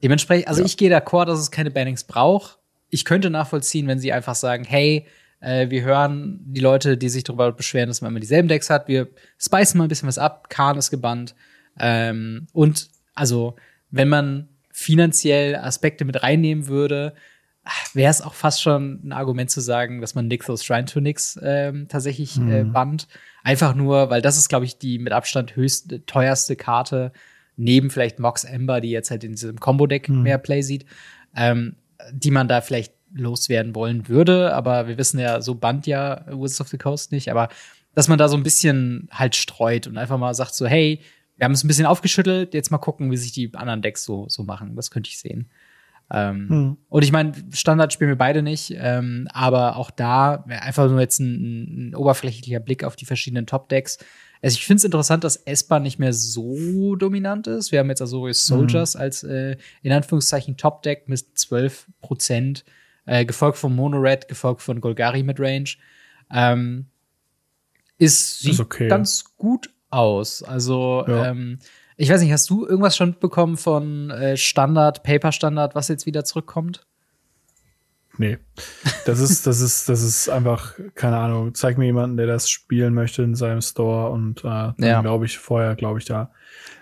[0.03, 0.65] dementsprechend, also ja.
[0.65, 2.59] ich gehe d'accord, dass es keine Bannings braucht.
[2.89, 5.05] Ich könnte nachvollziehen, wenn sie einfach sagen, hey,
[5.41, 8.87] äh, wir hören die Leute, die sich darüber beschweren, dass man immer dieselben Decks hat.
[8.87, 10.49] Wir spicen mal ein bisschen was ab.
[10.49, 11.35] Khan ist gebannt.
[11.79, 13.55] Ähm, und also,
[13.91, 17.13] wenn man finanziell Aspekte mit reinnehmen würde,
[17.93, 21.39] wäre es auch fast schon ein Argument zu sagen, dass man Nixos Shrine to Nix
[21.41, 22.51] ähm, tatsächlich mhm.
[22.51, 23.07] äh, bannt.
[23.43, 27.11] Einfach nur, weil das ist, glaube ich, die mit Abstand höchste, teuerste Karte,
[27.59, 30.23] neben vielleicht Mox Ember, die jetzt halt in diesem Combo-Deck mhm.
[30.23, 30.85] mehr Play sieht,
[31.35, 31.75] ähm,
[32.11, 34.53] die man da vielleicht loswerden wollen würde.
[34.53, 37.29] Aber wir wissen ja, so bannt ja Wizards of the Coast nicht.
[37.29, 37.49] Aber
[37.93, 41.01] dass man da so ein bisschen halt streut und einfach mal sagt so, hey,
[41.35, 44.27] wir haben es ein bisschen aufgeschüttelt, jetzt mal gucken, wie sich die anderen Decks so,
[44.29, 44.75] so machen.
[44.75, 45.49] Das könnte ich sehen.
[46.11, 46.77] Ähm, hm.
[46.87, 51.19] Und ich meine, Standard spielen wir beide nicht, ähm, aber auch da einfach nur jetzt
[51.19, 53.99] ein, ein oberflächlicher Blick auf die verschiedenen Top-Decks.
[54.41, 57.71] Also ich finde es interessant, dass Esper nicht mehr so dominant ist.
[57.71, 59.01] Wir haben jetzt Azorius Soldiers hm.
[59.01, 62.63] als äh, in Anführungszeichen Top-Deck mit 12 Prozent,
[63.05, 65.69] äh, gefolgt von Mono Red, gefolgt von Golgari mit Range.
[66.31, 66.85] Ähm,
[67.97, 68.87] ist, sieht ist okay.
[68.87, 70.41] ganz gut aus.
[70.43, 71.27] Also ja.
[71.27, 71.59] ähm,
[71.97, 76.05] ich weiß nicht, hast du irgendwas schon bekommen von äh, Standard, Paper Standard, was jetzt
[76.05, 76.87] wieder zurückkommt?
[78.19, 78.37] Nee.
[79.05, 82.93] Das ist, das ist, das ist einfach, keine Ahnung, zeig mir jemanden, der das spielen
[82.93, 85.01] möchte in seinem Store und äh, ja.
[85.01, 86.29] glaube ich, vorher glaube ich da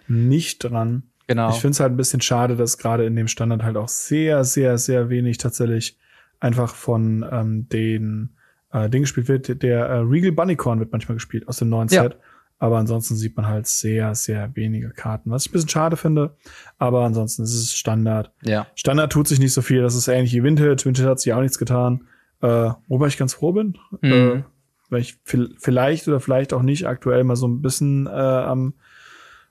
[0.08, 1.04] nicht dran.
[1.28, 1.52] Genau.
[1.52, 4.43] Ich finde es halt ein bisschen schade, dass gerade in dem Standard halt auch sehr,
[4.45, 6.00] sehr, sehr wenig tatsächlich
[6.39, 8.36] einfach von ähm, den
[8.71, 9.62] äh, Ding gespielt wird.
[9.62, 12.02] Der äh, Regal Bunnycorn wird manchmal gespielt aus dem neuen ja.
[12.02, 12.17] Set.
[12.60, 16.36] Aber ansonsten sieht man halt sehr, sehr wenige Karten, was ich ein bisschen schade finde.
[16.80, 18.32] Aber ansonsten ist es Standard.
[18.43, 18.65] Ja.
[18.74, 19.82] Standard tut sich nicht so viel.
[19.82, 20.86] Das ist ähnlich wie Vintage.
[20.86, 22.08] Vintage hat sich auch nichts getan.
[22.41, 23.78] Äh, wobei ich ganz froh bin.
[24.02, 24.12] Mhm.
[24.12, 24.43] Äh,
[24.89, 28.74] weil ich vielleicht oder vielleicht auch nicht aktuell mal so ein bisschen äh, am,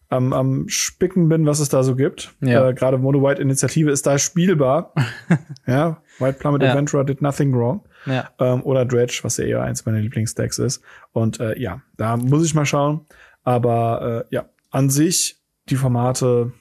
[0.09, 2.35] am, am Spicken bin, was es da so gibt.
[2.41, 2.69] Ja.
[2.69, 4.95] Äh, Gerade Mono White Initiative ist da spielbar.
[5.67, 6.71] ja, White Plummet ja.
[6.71, 7.83] Adventurer did nothing wrong.
[8.07, 8.31] Ja.
[8.39, 10.83] Ähm, oder Dredge, was ja eher eins meiner Lieblingsdecks ist.
[11.13, 13.07] Und äh, ja, da muss ich mal schauen.
[13.43, 15.37] Aber äh, ja, an sich
[15.69, 16.53] die Formate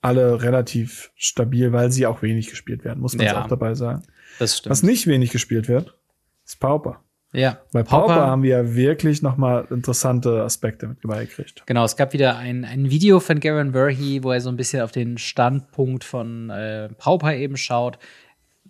[0.00, 3.42] alle relativ stabil, weil sie auch wenig gespielt werden, muss man ja.
[3.42, 4.02] auch dabei sagen.
[4.38, 4.70] Das stimmt.
[4.70, 5.96] Was nicht wenig gespielt wird,
[6.44, 7.02] ist Pauper.
[7.32, 7.58] Ja.
[7.72, 11.62] Bei Pauper, Pauper haben wir ja wirklich noch mal interessante Aspekte mit gekriegt.
[11.66, 14.80] Genau, es gab wieder ein, ein Video von Garen Verhey, wo er so ein bisschen
[14.80, 17.98] auf den Standpunkt von äh, Pauper eben schaut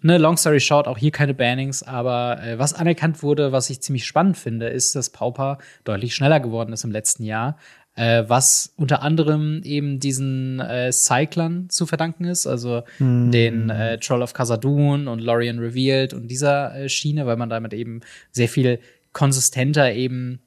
[0.03, 3.81] ne, long story short, auch hier keine Bannings, aber äh, was anerkannt wurde, was ich
[3.81, 7.57] ziemlich spannend finde, ist, dass Pauper deutlich schneller geworden ist im letzten Jahr.
[7.95, 13.33] Äh, was unter anderem eben diesen äh, Cyclern zu verdanken ist, also hm.
[13.33, 17.75] den äh, Troll of Khazad-dûm und Lorien Revealed und dieser äh, Schiene, weil man damit
[17.75, 18.79] eben sehr viel
[19.13, 20.41] konsistenter eben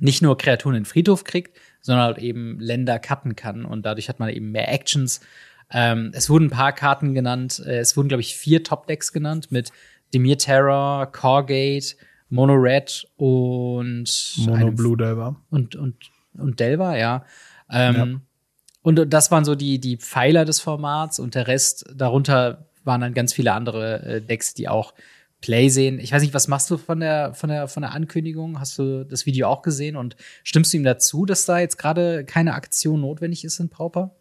[0.00, 4.10] nicht nur Kreaturen in den Friedhof kriegt, sondern halt eben Länder cutten kann und dadurch
[4.10, 5.20] hat man eben mehr Actions
[5.72, 7.62] ähm, es wurden ein paar Karten genannt.
[7.64, 9.72] Äh, es wurden, glaube ich, vier Top-Decks genannt mit
[10.12, 11.96] Demir Terror, Corgate,
[12.28, 15.36] Mono Red und Mono Blue Delver.
[15.50, 15.96] Und, und,
[16.34, 17.24] und Delver, ja.
[17.70, 18.20] Ähm, ja.
[18.82, 23.14] Und das waren so die, die Pfeiler des Formats und der Rest darunter waren dann
[23.14, 24.94] ganz viele andere äh, Decks, die auch
[25.40, 25.98] Play sehen.
[25.98, 28.58] Ich weiß nicht, was machst du von der, von der, von der Ankündigung?
[28.58, 32.24] Hast du das Video auch gesehen und stimmst du ihm dazu, dass da jetzt gerade
[32.24, 34.14] keine Aktion notwendig ist in Pauper?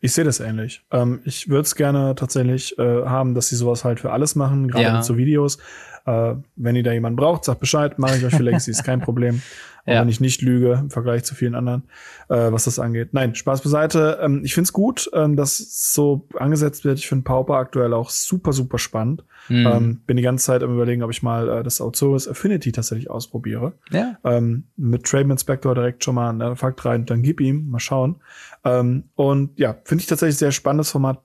[0.00, 0.84] Ich sehe das ähnlich.
[0.90, 4.68] Ähm, ich würde es gerne tatsächlich äh, haben, dass sie sowas halt für alles machen,
[4.68, 5.02] gerade ja.
[5.02, 5.58] so Videos.
[6.06, 9.00] Äh, wenn ihr da jemanden braucht, sagt Bescheid, mache ich euch für Legacy, ist kein
[9.00, 9.42] Problem.
[9.86, 10.00] Ja.
[10.00, 11.82] wenn ich nicht lüge im Vergleich zu vielen anderen,
[12.30, 13.10] äh, was das angeht.
[13.12, 14.18] Nein, Spaß beiseite.
[14.22, 15.58] Ähm, ich find's gut, ähm, dass
[15.92, 16.98] so angesetzt wird.
[16.98, 19.24] Ich finde Pauper aktuell auch super, super spannend.
[19.50, 19.66] Mhm.
[19.66, 23.10] Ähm, bin die ganze Zeit am überlegen, ob ich mal äh, das Outsource Affinity tatsächlich
[23.10, 23.74] ausprobiere.
[23.90, 24.16] Ja.
[24.24, 28.16] Ähm, mit Trade Inspector direkt schon mal einen Fakt rein, dann gib ihm, mal schauen.
[28.64, 31.22] Ähm, und ja, finde ich tatsächlich sehr spannendes Format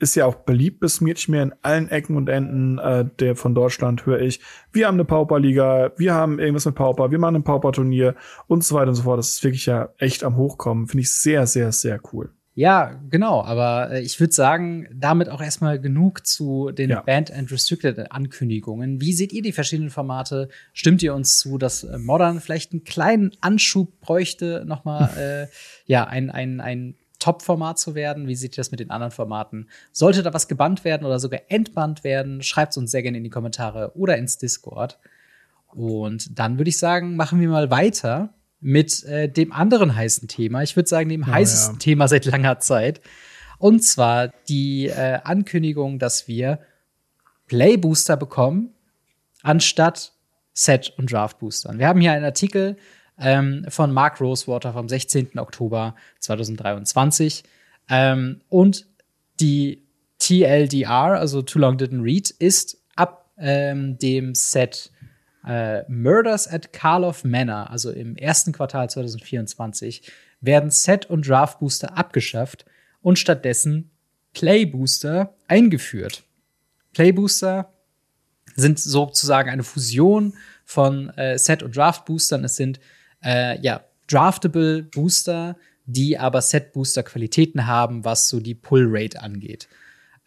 [0.00, 4.06] ist ja auch beliebt bis mir in allen Ecken und Enden äh, der von Deutschland
[4.06, 4.40] höre ich,
[4.72, 8.16] wir haben eine Pauperliga, wir haben irgendwas mit Pauper, wir machen ein Pauper-Turnier
[8.48, 9.18] und so weiter und so fort.
[9.18, 10.88] Das ist wirklich ja echt am Hochkommen.
[10.88, 12.32] Finde ich sehr, sehr, sehr cool.
[12.60, 17.00] Ja, genau, aber äh, ich würde sagen, damit auch erstmal genug zu den ja.
[17.00, 19.00] Band and Restricted Ankündigungen.
[19.00, 20.50] Wie seht ihr die verschiedenen Formate?
[20.74, 26.06] Stimmt ihr uns zu, dass äh, Modern vielleicht einen kleinen Anschub bräuchte, nochmal äh, ja,
[26.06, 28.28] ein, ein, ein Top-Format zu werden?
[28.28, 29.70] Wie sieht ihr das mit den anderen Formaten?
[29.90, 32.42] Sollte da was gebannt werden oder sogar entbannt werden?
[32.42, 34.98] Schreibt es uns sehr gerne in die Kommentare oder ins Discord.
[35.68, 40.62] Und dann würde ich sagen, machen wir mal weiter mit äh, dem anderen heißen Thema.
[40.62, 41.78] Ich würde sagen, dem oh, heißesten ja.
[41.80, 43.00] Thema seit langer Zeit.
[43.58, 46.60] Und zwar die äh, Ankündigung, dass wir
[47.46, 48.70] Playbooster bekommen,
[49.42, 50.12] anstatt
[50.52, 51.78] Set- und Draft-Boostern.
[51.78, 52.76] Wir haben hier einen Artikel
[53.18, 55.38] ähm, von Mark Rosewater vom 16.
[55.38, 57.44] Oktober 2023.
[57.88, 58.86] Ähm, und
[59.40, 59.82] die
[60.18, 64.90] TLDR, also Too Long Didn't Read, ist ab ähm, dem Set
[65.46, 72.64] äh, Murders at Karloff Manor, also im ersten Quartal 2024, werden Set- und Draft-Booster abgeschafft
[73.02, 73.90] und stattdessen
[74.32, 76.24] Play-Booster eingeführt.
[76.92, 77.72] Play-Booster
[78.56, 82.44] sind sozusagen eine Fusion von äh, Set- und Draft-Boostern.
[82.44, 82.80] Es sind
[83.22, 89.68] äh, ja, draftable Booster, die aber Set-Booster-Qualitäten haben, was so die Pull-Rate angeht.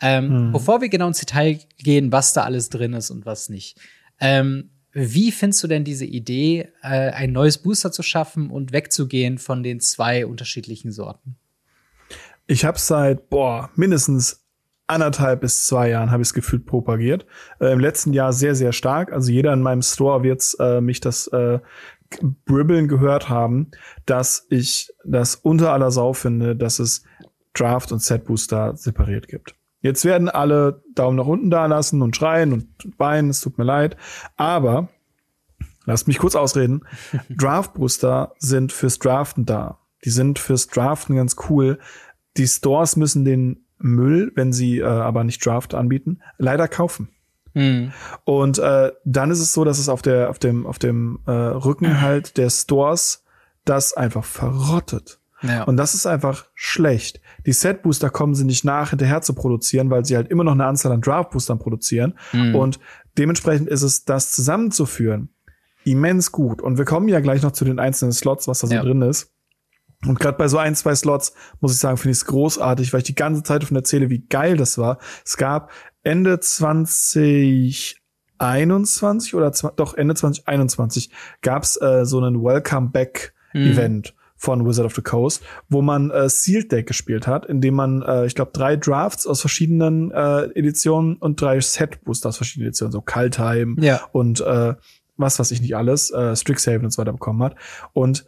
[0.01, 0.51] Ähm, hm.
[0.51, 3.79] Bevor wir genau ins Detail gehen, was da alles drin ist und was nicht.
[4.19, 9.39] Ähm, wie findest du denn diese Idee, äh, ein neues Booster zu schaffen und wegzugehen
[9.39, 11.35] von den zwei unterschiedlichen Sorten?
[12.45, 14.45] Ich habe seit boah mindestens
[14.87, 17.25] anderthalb bis zwei Jahren habe ich es gefühlt propagiert.
[17.59, 19.11] Äh, Im letzten Jahr sehr sehr stark.
[19.11, 21.59] Also jeder in meinem Store wird äh, mich das äh,
[22.45, 23.71] Bribbeln gehört haben,
[24.05, 27.03] dass ich das unter aller Sau finde, dass es
[27.53, 29.55] Draft und Set Booster separiert gibt.
[29.83, 32.67] Jetzt werden alle Daumen nach unten da lassen und schreien und
[32.97, 33.97] weinen, es tut mir leid.
[34.37, 34.87] Aber,
[35.85, 36.85] lasst mich kurz ausreden,
[37.29, 39.79] Draft Booster sind fürs Draften da.
[40.05, 41.79] Die sind fürs Draften ganz cool.
[42.37, 47.09] Die Stores müssen den Müll, wenn sie äh, aber nicht Draft anbieten, leider kaufen.
[47.53, 47.91] Mhm.
[48.23, 51.31] Und äh, dann ist es so, dass es auf der auf dem auf dem äh,
[51.31, 53.25] Rücken halt der Stores
[53.65, 55.19] das einfach verrottet.
[55.41, 55.63] Ja.
[55.63, 57.19] Und das ist einfach schlecht.
[57.45, 60.65] Die Set-Booster kommen sie nicht nach, hinterher zu produzieren, weil sie halt immer noch eine
[60.65, 62.13] Anzahl an Draft-Boostern produzieren.
[62.31, 62.55] Mhm.
[62.55, 62.79] Und
[63.17, 65.29] dementsprechend ist es, das zusammenzuführen,
[65.83, 66.61] immens gut.
[66.61, 68.81] Und wir kommen ja gleich noch zu den einzelnen Slots, was da so ja.
[68.81, 69.31] drin ist.
[70.05, 72.99] Und gerade bei so ein, zwei Slots, muss ich sagen, finde ich es großartig, weil
[72.99, 74.99] ich die ganze Zeit davon erzähle, wie geil das war.
[75.25, 75.71] Es gab
[76.03, 84.03] Ende 2021 oder doch Ende 2021 gab's äh, so einen Welcome Back mhm.
[84.43, 88.25] Von Wizard of the Coast, wo man äh, Sealed Deck gespielt hat, indem man, äh,
[88.25, 92.91] ich glaube, drei Drafts aus verschiedenen äh, Editionen und drei Set Booster aus verschiedenen Editionen,
[92.91, 94.01] so Kaltheim ja.
[94.11, 94.73] und äh,
[95.15, 97.55] was weiß ich nicht alles, äh, Strixhaven und so weiter bekommen hat.
[97.93, 98.25] Und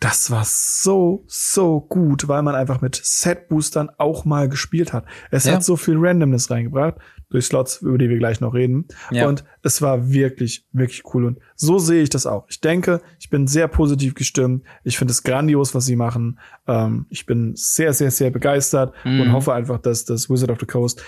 [0.00, 5.06] das war so, so gut, weil man einfach mit Set-Boostern auch mal gespielt hat.
[5.30, 5.54] Es ja.
[5.54, 6.96] hat so viel Randomness reingebracht,
[7.34, 8.86] durch Slots, über die wir gleich noch reden.
[9.10, 9.28] Ja.
[9.28, 11.24] Und es war wirklich, wirklich cool.
[11.24, 12.46] Und so sehe ich das auch.
[12.48, 14.64] Ich denke, ich bin sehr positiv gestimmt.
[14.84, 16.38] Ich finde es grandios, was sie machen.
[16.68, 19.20] Ähm, ich bin sehr, sehr, sehr begeistert mhm.
[19.20, 21.02] und hoffe einfach, dass das Wizard of the Coast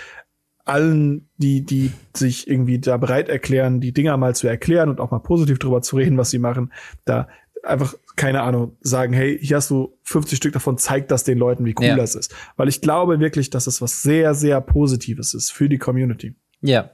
[0.65, 5.11] allen, die, die sich irgendwie da bereit erklären, die Dinger mal zu erklären und auch
[5.11, 6.73] mal positiv drüber zu reden, was sie machen,
[7.05, 7.29] da
[7.67, 11.65] einfach, keine Ahnung, sagen, hey, hier hast du 50 Stück davon, zeig das den Leuten,
[11.65, 11.95] wie cool ja.
[11.95, 12.33] das ist.
[12.55, 16.35] Weil ich glaube wirklich, dass es was sehr, sehr Positives ist für die Community.
[16.61, 16.91] Ja.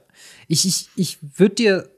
[0.48, 1.88] Ich, ich, ich würde dir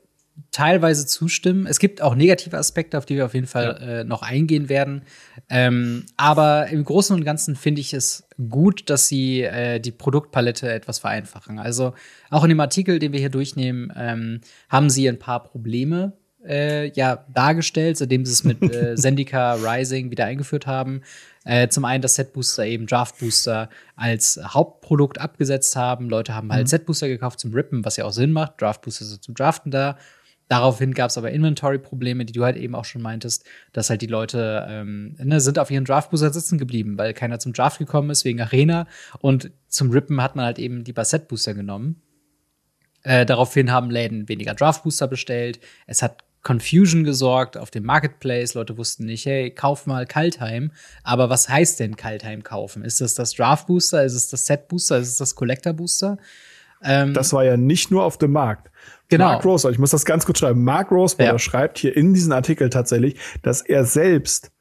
[0.51, 1.67] teilweise zustimmen.
[1.67, 3.87] Es gibt auch negative Aspekte, auf die wir auf jeden Fall ja.
[4.01, 5.03] äh, noch eingehen werden.
[5.49, 10.71] Ähm, aber im Großen und Ganzen finde ich es gut, dass sie äh, die Produktpalette
[10.71, 11.59] etwas vereinfachen.
[11.59, 11.95] Also
[12.31, 16.13] auch in dem Artikel, den wir hier durchnehmen, ähm, haben sie ein paar Probleme
[16.47, 21.03] äh, ja dargestellt, seitdem sie es mit äh, Zendika Rising wieder eingeführt haben.
[21.45, 26.09] Äh, zum einen, dass Set-Booster eben Draft-Booster als Hauptprodukt abgesetzt haben.
[26.09, 26.69] Leute haben halt mhm.
[26.69, 28.61] Set-Booster gekauft zum Rippen, was ja auch Sinn macht.
[28.61, 29.97] Draft-Booster sind zum Draften da.
[30.49, 34.07] Daraufhin gab es aber Inventory-Probleme, die du halt eben auch schon meintest, dass halt die
[34.07, 38.25] Leute ähm, ne, sind auf ihren Draft-Booster sitzen geblieben, weil keiner zum Draft gekommen ist
[38.25, 38.87] wegen Arena
[39.19, 42.01] und zum Rippen hat man halt eben die Set-Booster genommen.
[43.03, 45.61] Äh, daraufhin haben Läden weniger Draft-Booster bestellt.
[45.87, 48.55] Es hat Confusion gesorgt auf dem Marketplace.
[48.55, 50.71] Leute wussten nicht, hey, kauf mal Kaltheim.
[51.03, 52.85] Aber was heißt denn Kaltheim kaufen?
[52.85, 54.05] Ist das das Draft Booster?
[54.05, 54.99] Ist es das Set Booster?
[54.99, 56.19] Ist es das Collector Booster?
[56.85, 58.71] Ähm, das war ja nicht nur auf dem Markt.
[59.09, 59.25] Genau.
[59.25, 60.63] Mark Rose, ich muss das ganz kurz schreiben.
[60.63, 61.37] Mark Rose ja.
[61.37, 64.53] schreibt hier in diesem Artikel tatsächlich, dass er selbst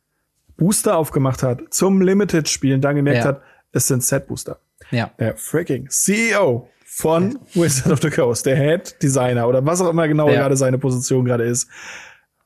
[0.57, 3.25] Booster aufgemacht hat zum Limited-Spielen, dann gemerkt ja.
[3.25, 3.41] hat,
[3.73, 4.57] es sind Set-Booster.
[4.89, 5.11] Ja.
[5.19, 10.07] Der freaking CEO von Wizard of the Coast, der Head Designer oder was auch immer
[10.07, 10.35] genau ja.
[10.35, 11.67] gerade seine Position gerade ist,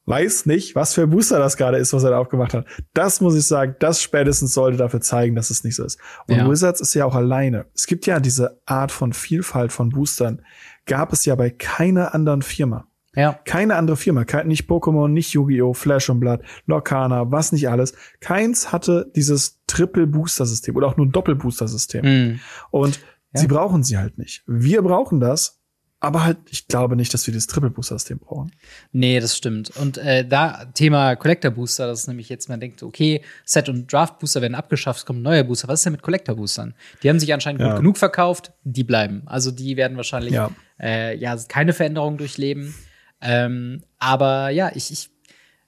[0.06, 2.66] weiß nicht, was für Booster das gerade ist, was er da aufgemacht hat.
[2.96, 6.00] Das muss ich sagen, das spätestens sollte dafür zeigen, dass es nicht so ist.
[6.28, 6.50] Und ja.
[6.50, 7.68] Wizards ist ja auch alleine.
[7.76, 10.42] Es gibt ja diese Art von Vielfalt von Boostern,
[10.88, 12.88] gab es ja bei keiner anderen Firma.
[13.14, 13.40] Ja.
[13.46, 17.94] Keine andere Firma, nicht Pokémon, nicht Yu-Gi-Oh!, Flash und Blood, Lorcana, was nicht alles.
[18.20, 22.06] Keins hatte dieses Triple-Booster-System oder auch nur Doppel-Booster-System.
[22.34, 22.40] Mm.
[22.72, 23.00] Und
[23.34, 23.42] ja.
[23.42, 24.44] Sie brauchen sie halt nicht.
[24.48, 25.60] Wir brauchen das,
[26.02, 28.52] aber halt, ich glaube nicht, dass wir das Triple Booster System brauchen.
[28.94, 29.76] Nee, das stimmt.
[29.76, 33.92] Und äh, da Thema Collector Booster, das ist nämlich jetzt, man denkt, okay, Set und
[33.92, 35.68] Draft Booster werden abgeschafft, es kommen neue Booster.
[35.68, 36.74] Was ist denn mit Collector Boostern?
[37.04, 37.72] Die haben sich anscheinend ja.
[37.72, 39.24] gut genug verkauft, die bleiben.
[39.26, 42.74] Also die werden wahrscheinlich ja, äh, ja keine Veränderungen durchleben.
[43.22, 45.10] Ähm, aber ja, ich, ich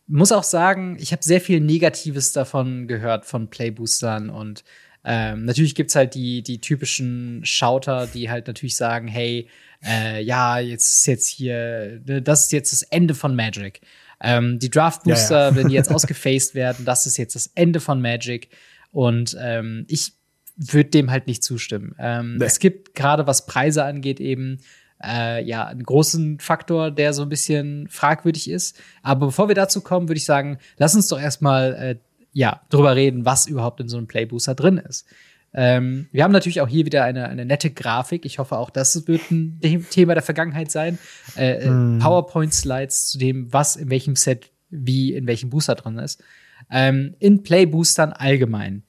[0.08, 4.64] muss auch sagen, ich habe sehr viel Negatives davon gehört von Playboostern und
[5.04, 9.48] ähm, natürlich gibt's halt die, die typischen Schauter, die halt natürlich sagen, hey,
[9.84, 13.82] äh, ja, jetzt ist jetzt hier, ne, das ist jetzt das Ende von Magic.
[14.22, 15.56] Ähm, die Draft Booster, ja, ja.
[15.56, 18.50] wenn die jetzt ausgefaced werden, das ist jetzt das Ende von Magic.
[18.92, 20.14] Und ähm, ich
[20.56, 21.96] würde dem halt nicht zustimmen.
[21.98, 22.46] Ähm, nee.
[22.46, 24.60] Es gibt gerade, was Preise angeht, eben
[25.04, 28.80] äh, ja einen großen Faktor, der so ein bisschen fragwürdig ist.
[29.02, 31.96] Aber bevor wir dazu kommen, würde ich sagen, lass uns doch erstmal äh,
[32.34, 35.06] ja, drüber reden, was überhaupt in so einem Playbooster drin ist.
[35.54, 38.26] Ähm, wir haben natürlich auch hier wieder eine, eine nette Grafik.
[38.26, 40.98] Ich hoffe auch, das wird ein Thema der Vergangenheit sein.
[41.36, 42.00] Äh, mm.
[42.00, 46.24] PowerPoint-Slides zu dem, was in welchem Set wie in welchem Booster drin ist.
[46.70, 48.84] Ähm, in Playboostern allgemein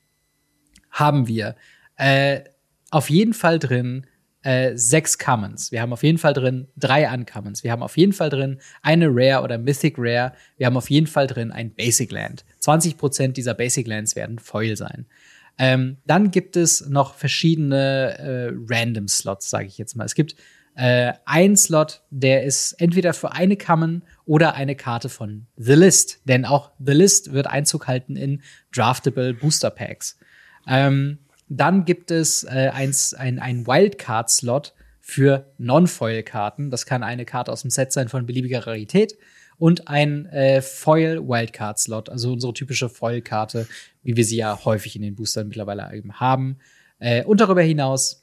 [0.91, 1.57] haben wir
[1.97, 2.43] äh,
[2.91, 4.07] auf jeden Fall drin
[4.43, 5.73] äh, sechs Commons.
[5.73, 7.63] Wir haben auf jeden Fall drin drei Uncommons.
[7.65, 10.33] Wir haben auf jeden Fall drin eine Rare oder Mythic Rare.
[10.57, 12.45] Wir haben auf jeden Fall drin ein Basic Land.
[12.61, 15.07] 20% dieser Basic Lands werden Foil sein.
[15.59, 20.05] Ähm, dann gibt es noch verschiedene äh, Random Slots, sage ich jetzt mal.
[20.05, 20.35] Es gibt
[20.75, 26.21] äh, ein Slot, der ist entweder für eine Common oder eine Karte von The List.
[26.25, 28.43] Denn auch The List wird Einzug halten in
[28.75, 30.19] Draftable Booster Packs.
[30.67, 36.71] Ähm, dann gibt es äh, eins, ein, ein Wildcard-Slot für Non-Foil-Karten.
[36.71, 39.19] Das kann eine Karte aus dem Set sein von beliebiger Rarität
[39.59, 43.69] und ein äh, Foil-Wildcard-Slot, also unsere typische Foil-Karte,
[44.03, 46.59] wie wir sie ja häufig in den Boostern mittlerweile eben haben.
[46.99, 48.23] Äh, und darüber hinaus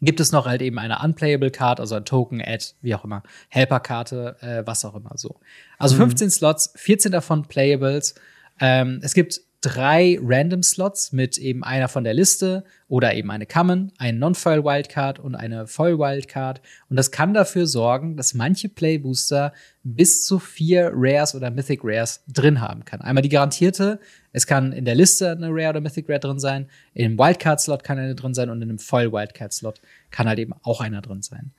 [0.00, 3.22] gibt es noch halt eben eine Unplayable Card, also ein Token, Ad, wie auch immer,
[3.48, 5.40] Helper-Karte, äh, was auch immer so.
[5.78, 6.30] Also 15 mhm.
[6.30, 8.14] Slots, 14 davon Playables.
[8.60, 13.46] Ähm, es gibt drei Random Slots mit eben einer von der Liste oder eben eine
[13.46, 16.60] Common, ein Non-Foil Wildcard und eine Foil Wildcard.
[16.90, 19.52] Und das kann dafür sorgen, dass manche Playbooster
[19.84, 23.00] bis zu vier Rares oder Mythic Rares drin haben kann.
[23.00, 24.00] Einmal die garantierte,
[24.32, 27.84] es kann in der Liste eine Rare oder Mythic Rare drin sein, in einem Wildcard-Slot
[27.84, 31.22] kann eine drin sein und in einem Foil Wildcard-Slot kann halt eben auch einer drin
[31.22, 31.52] sein.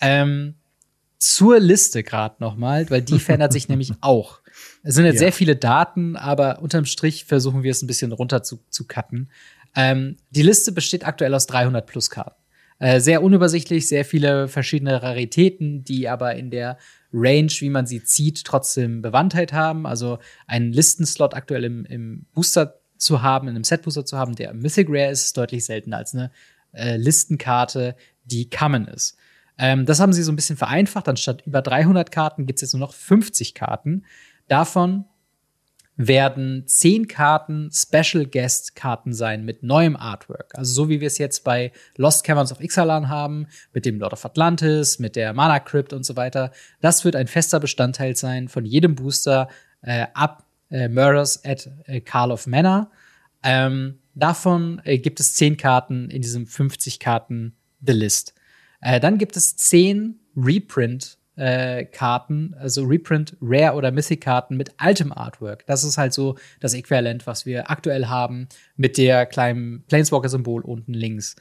[0.00, 0.54] Ähm,
[1.20, 4.40] zur Liste gerade nochmal, weil die verändert sich nämlich auch.
[4.82, 5.20] Es sind jetzt ja.
[5.20, 9.30] sehr viele Daten, aber unterm Strich versuchen wir es ein bisschen runter zu, zu cutten.
[9.76, 12.40] Ähm, die Liste besteht aktuell aus 300 plus Karten.
[12.78, 16.78] Äh, sehr unübersichtlich, sehr viele verschiedene Raritäten, die aber in der
[17.12, 19.86] Range, wie man sie zieht, trotzdem Bewandtheit haben.
[19.86, 24.54] Also einen Listenslot aktuell im, im Booster zu haben, in einem Set-Booster zu haben, der
[24.54, 26.30] Mythic Rare ist, ist deutlich seltener als eine
[26.72, 29.16] äh, Listenkarte, die Common ist.
[29.60, 31.06] Ähm, das haben sie so ein bisschen vereinfacht.
[31.06, 34.06] Anstatt über 300 Karten gibt es jetzt nur noch 50 Karten.
[34.48, 35.04] Davon
[35.96, 40.54] werden 10 Karten Special Guest Karten sein mit neuem Artwork.
[40.54, 44.14] Also so wie wir es jetzt bei Lost Caverns of Ixalan haben, mit dem Lord
[44.14, 46.52] of Atlantis, mit der Mana Crypt und so weiter.
[46.80, 49.48] Das wird ein fester Bestandteil sein von jedem Booster
[49.82, 52.90] äh, ab äh, Murders at äh, Carl of Manor.
[53.42, 57.54] Ähm, davon äh, gibt es 10 Karten in diesem 50 Karten
[57.86, 58.32] The List.
[58.80, 65.12] Äh, dann gibt es 10 Reprint Reprint-Karten, äh, also Reprint, Rare oder Mythic-Karten mit altem
[65.12, 65.66] Artwork.
[65.66, 70.94] Das ist halt so das Äquivalent, was wir aktuell haben mit der kleinen Planeswalker-Symbol unten
[70.94, 71.36] links.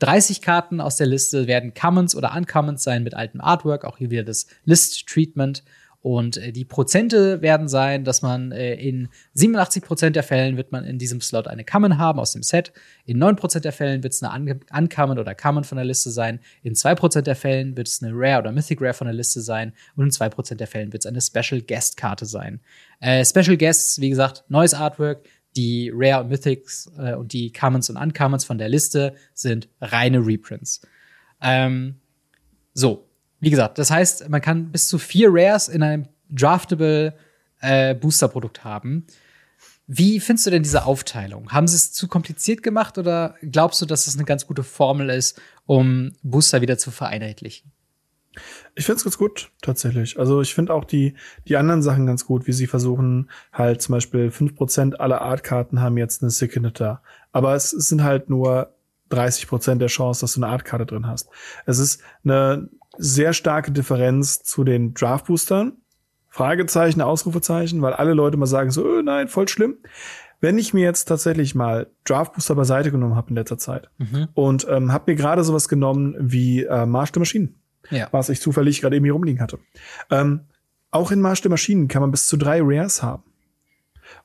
[0.00, 3.84] 30 Karten aus der Liste werden Commons oder Uncommons sein mit altem Artwork.
[3.84, 5.64] Auch hier wieder das List-Treatment.
[6.00, 10.70] Und äh, die Prozente werden sein, dass man äh, in 87 Prozent der Fällen wird
[10.70, 12.72] man in diesem Slot eine Common haben aus dem Set.
[13.04, 16.40] In 9 Prozent der Fällen wird es eine Uncommon oder Common von der Liste sein.
[16.62, 19.40] In 2 Prozent der Fällen wird es eine Rare oder Mythic Rare von der Liste
[19.40, 19.72] sein.
[19.96, 22.60] Und in 2 Prozent der Fällen wird es eine Special Guest Karte sein.
[23.00, 25.26] Äh, Special Guests, wie gesagt, neues Artwork.
[25.56, 30.24] Die Rare und Mythics äh, und die Commons und Uncommons von der Liste sind reine
[30.24, 30.82] Reprints.
[31.40, 31.96] Ähm,
[32.74, 33.07] so,
[33.40, 37.14] wie gesagt, das heißt, man kann bis zu vier Rares in einem draftable
[37.60, 39.06] äh, Booster-Produkt haben.
[39.86, 41.50] Wie findest du denn diese Aufteilung?
[41.50, 45.08] Haben sie es zu kompliziert gemacht oder glaubst du, dass das eine ganz gute Formel
[45.08, 47.72] ist, um Booster wieder zu vereinheitlichen?
[48.74, 50.18] Ich finde es ganz gut, tatsächlich.
[50.18, 51.14] Also ich finde auch die,
[51.48, 55.80] die anderen Sachen ganz gut, wie sie versuchen, halt zum Beispiel fünf Prozent aller Artkarten
[55.80, 57.00] haben jetzt eine Signature.
[57.32, 58.74] Aber es, es sind halt nur
[59.08, 61.28] 30 Prozent der Chance, dass du eine Artkarte drin hast.
[61.66, 62.68] Es ist eine
[62.98, 65.78] sehr starke Differenz zu den Draft-Boostern.
[66.28, 69.78] Fragezeichen, Ausrufezeichen, weil alle Leute mal sagen so, oh nein, voll schlimm.
[70.40, 74.28] Wenn ich mir jetzt tatsächlich mal Draft Booster beiseite genommen habe in letzter Zeit mhm.
[74.34, 77.56] und ähm, habe mir gerade sowas genommen wie äh, Marsch der Maschinen,
[77.90, 78.08] ja.
[78.12, 79.58] was ich zufällig gerade eben hier rumliegen hatte.
[80.10, 80.42] Ähm,
[80.90, 83.24] auch in Marsch der Maschinen kann man bis zu drei Rares haben.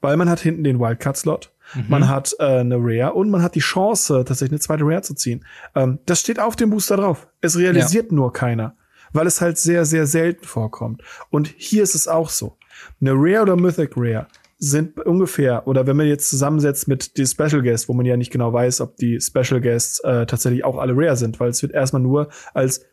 [0.01, 1.85] Weil man hat hinten den Wildcard-Slot, mhm.
[1.87, 5.13] man hat äh, eine Rare und man hat die Chance, tatsächlich eine zweite Rare zu
[5.13, 5.45] ziehen.
[5.75, 7.27] Ähm, das steht auf dem Booster drauf.
[7.41, 8.15] Es realisiert ja.
[8.15, 8.75] nur keiner,
[9.11, 11.01] weil es halt sehr, sehr selten vorkommt.
[11.29, 12.57] Und hier ist es auch so.
[13.01, 17.61] Eine Rare oder Mythic Rare sind ungefähr, oder wenn man jetzt zusammensetzt mit die Special
[17.61, 20.93] Guests, wo man ja nicht genau weiß, ob die Special Guests äh, tatsächlich auch alle
[20.95, 22.85] Rare sind, weil es wird erstmal nur als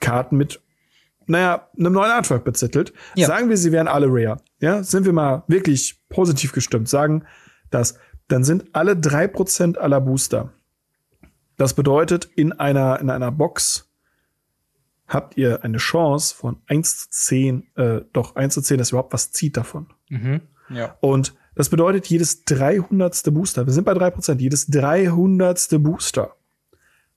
[0.00, 0.60] Karten mit
[1.26, 2.92] naja, einem neuen Artwork bezittelt.
[3.14, 3.26] Ja.
[3.26, 4.38] Sagen wir, sie wären alle rare.
[4.60, 6.88] Ja, sind wir mal wirklich positiv gestimmt.
[6.88, 7.24] Sagen
[7.74, 7.98] das.
[8.28, 10.52] Dann sind alle drei Prozent aller Booster.
[11.56, 13.90] Das bedeutet, in einer, in einer Box
[15.06, 19.12] habt ihr eine Chance von 1 zu 10, äh, doch 1 zu 10, dass überhaupt
[19.12, 19.86] was zieht davon.
[20.08, 20.40] Mhm.
[20.70, 20.96] Ja.
[21.00, 23.22] Und das bedeutet, jedes 300.
[23.32, 25.68] Booster, wir sind bei 3%, jedes 300.
[25.82, 26.34] Booster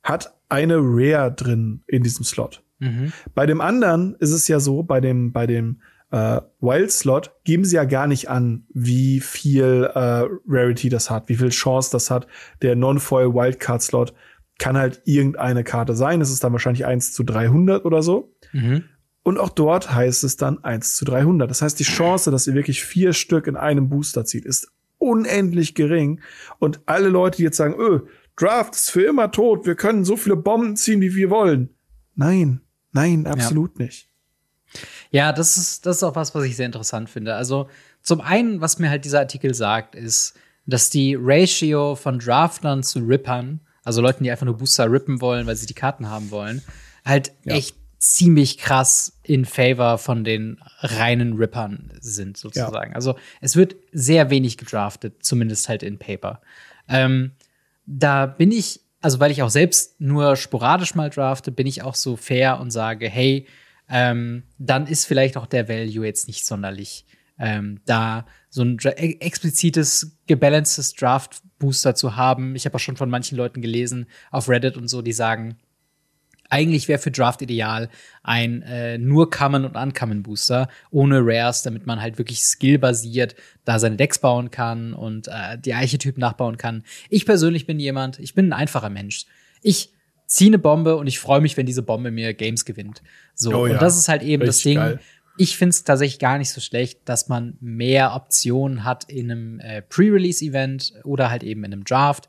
[0.04, 2.64] hat eine Rare drin in diesem Slot.
[2.80, 3.12] Mhm.
[3.34, 7.66] Bei dem anderen ist es ja so, bei dem, bei dem äh, Wild Slot geben
[7.66, 12.10] sie ja gar nicht an, wie viel äh, Rarity das hat, wie viel Chance das
[12.10, 12.28] hat.
[12.62, 14.14] Der Non-Foil Wildcard Slot
[14.58, 16.22] kann halt irgendeine Karte sein.
[16.22, 18.34] Es ist dann wahrscheinlich 1 zu 300 oder so.
[18.54, 18.86] Mhm.
[19.24, 21.50] Und auch dort heißt es dann 1 zu 300.
[21.50, 25.76] Das heißt, die Chance, dass ihr wirklich vier Stück in einem Booster zieht, ist unendlich
[25.76, 26.22] gering.
[26.60, 28.02] Und alle Leute, die jetzt sagen, öh,
[28.38, 31.70] Draft ist für immer tot, wir können so viele Bomben ziehen, wie wir wollen.
[32.16, 32.62] Nein,
[32.98, 33.86] Nein, absolut ja.
[33.86, 34.10] nicht.
[35.12, 37.36] Ja, das ist, das ist auch was, was ich sehr interessant finde.
[37.36, 37.70] Also,
[38.02, 40.34] zum einen, was mir halt dieser Artikel sagt, ist,
[40.66, 45.48] dass die Ratio von Draftern zu Rippern, also Leuten, die einfach nur Booster rippen wollen,
[45.48, 46.62] weil sie die Karten haben wollen,
[47.06, 47.56] halt ja.
[47.56, 52.92] echt ziemlich krass in favor von den reinen Rippern sind, sozusagen.
[52.92, 52.96] Ja.
[52.96, 56.42] Also es wird sehr wenig gedraftet, zumindest halt in Paper.
[56.88, 57.32] Ähm,
[57.86, 61.96] da bin ich also weil ich auch selbst nur sporadisch mal drafte, bin ich auch
[61.96, 63.48] so fair und sage, hey,
[63.90, 67.06] ähm, dann ist vielleicht auch der Value jetzt nicht sonderlich
[67.40, 72.56] ähm, da so ein e-, explizites, gebalancedes Draft-Booster zu haben.
[72.56, 75.58] Ich habe auch schon von manchen Leuten gelesen auf Reddit und so, die sagen,
[76.50, 77.90] eigentlich wäre für Draft ideal
[78.24, 83.80] ein äh, nur Common und Uncommon Booster ohne Rares, damit man halt wirklich skillbasiert da
[83.80, 86.84] seine Decks bauen kann und äh, die Archetypen nachbauen kann.
[87.10, 89.26] Ich persönlich bin jemand, ich bin ein einfacher Mensch.
[89.62, 89.92] Ich
[90.28, 93.02] ziehe eine Bombe und ich freue mich, wenn diese Bombe mir Games gewinnt.
[93.34, 94.78] So oh ja, und das ist halt eben das Ding.
[94.78, 95.00] Geil.
[95.38, 99.60] Ich finde es tatsächlich gar nicht so schlecht, dass man mehr Optionen hat in einem
[99.60, 102.28] äh, Pre-Release-Event oder halt eben in einem Draft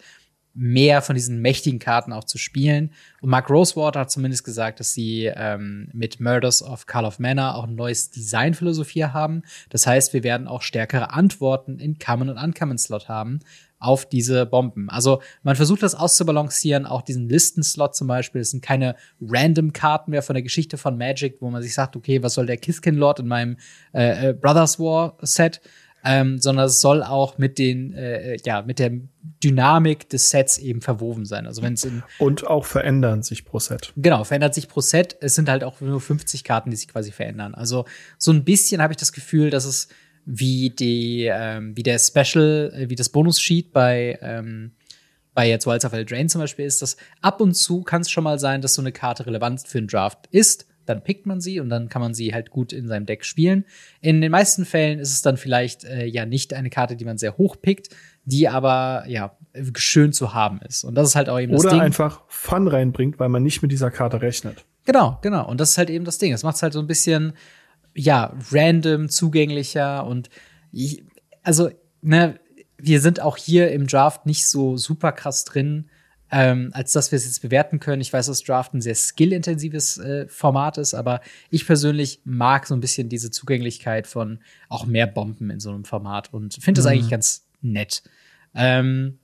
[0.54, 2.90] mehr von diesen mächtigen Karten auch zu spielen.
[3.20, 7.54] Und Mark Rosewater hat zumindest gesagt, dass sie ähm, mit Murders of Call of Manor
[7.54, 9.42] auch ein neues Designphilosophie haben.
[9.70, 13.40] Das heißt, wir werden auch stärkere Antworten in Common und Uncommon Slot haben
[13.78, 14.88] auf diese Bomben.
[14.90, 18.40] Also man versucht das auszubalancieren, auch diesen Listenslot zum Beispiel.
[18.40, 21.96] Es sind keine random Karten mehr von der Geschichte von Magic, wo man sich sagt,
[21.96, 23.57] okay, was soll der Kiskin Lord in meinem
[23.92, 25.61] äh, äh Brothers War Set?
[26.05, 28.92] ähm, sondern es soll auch mit den, äh, ja, mit der
[29.42, 31.46] Dynamik des Sets eben verwoben sein.
[31.46, 31.86] Also wenn es
[32.18, 33.92] und auch verändern sich pro Set.
[33.96, 35.16] Genau, verändert sich pro Set.
[35.20, 37.55] Es sind halt auch nur 50 Karten, die sich quasi verändern.
[37.55, 37.84] Also
[38.16, 39.88] so ein bisschen habe ich das Gefühl, dass es
[40.31, 44.72] wie die, ähm, wie der Special, äh, wie das Bonus-Sheet bei ähm,
[45.33, 48.24] bei jetzt Wilds of Eldraine zum Beispiel ist, dass ab und zu kann es schon
[48.24, 51.61] mal sein, dass so eine Karte relevant für einen Draft ist, dann pickt man sie
[51.61, 53.64] und dann kann man sie halt gut in seinem Deck spielen.
[54.01, 57.18] In den meisten Fällen ist es dann vielleicht äh, ja nicht eine Karte, die man
[57.18, 57.89] sehr hoch pickt,
[58.24, 59.37] die aber ja
[59.76, 60.85] schön zu haben ist.
[60.85, 61.81] Und das ist halt auch eben Oder das Ding.
[61.81, 64.64] einfach Fun reinbringt, weil man nicht mit dieser Karte rechnet.
[64.85, 65.49] Genau, genau.
[65.49, 66.33] Und das ist halt eben das Ding.
[66.33, 67.35] Es macht es halt so ein bisschen,
[67.99, 70.30] ja, random, zugänglicher und
[70.72, 71.05] ich,
[71.42, 71.70] also,
[72.01, 72.38] ne,
[72.76, 75.90] wir sind auch hier im Draft nicht so super krass drin,
[76.30, 78.01] ähm, als dass wir es jetzt bewerten können.
[78.01, 81.20] Ich weiß, dass Draft ein sehr skillintensives äh, Format ist, aber
[81.51, 84.38] ich persönlich mag so ein bisschen diese Zugänglichkeit von
[84.68, 86.92] auch mehr Bomben in so einem Format und finde das mhm.
[86.92, 88.03] eigentlich ganz nett.
[88.55, 89.18] Ähm,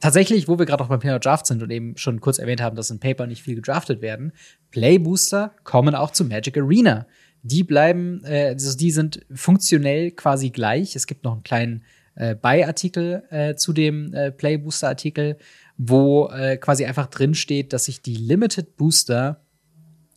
[0.00, 2.74] tatsächlich, wo wir gerade auch beim Thema Draft sind und eben schon kurz erwähnt haben,
[2.74, 4.32] dass in Paper nicht viel gedraftet werden,
[4.70, 7.06] Playbooster kommen auch zu Magic Arena.
[7.42, 10.96] Die bleiben, äh, also die sind funktionell quasi gleich.
[10.96, 11.84] Es gibt noch einen kleinen
[12.16, 15.36] äh, Beiartikel äh, zu dem äh, Playbooster-Artikel,
[15.76, 19.42] wo äh, quasi einfach drin steht, dass sich die Limited Booster,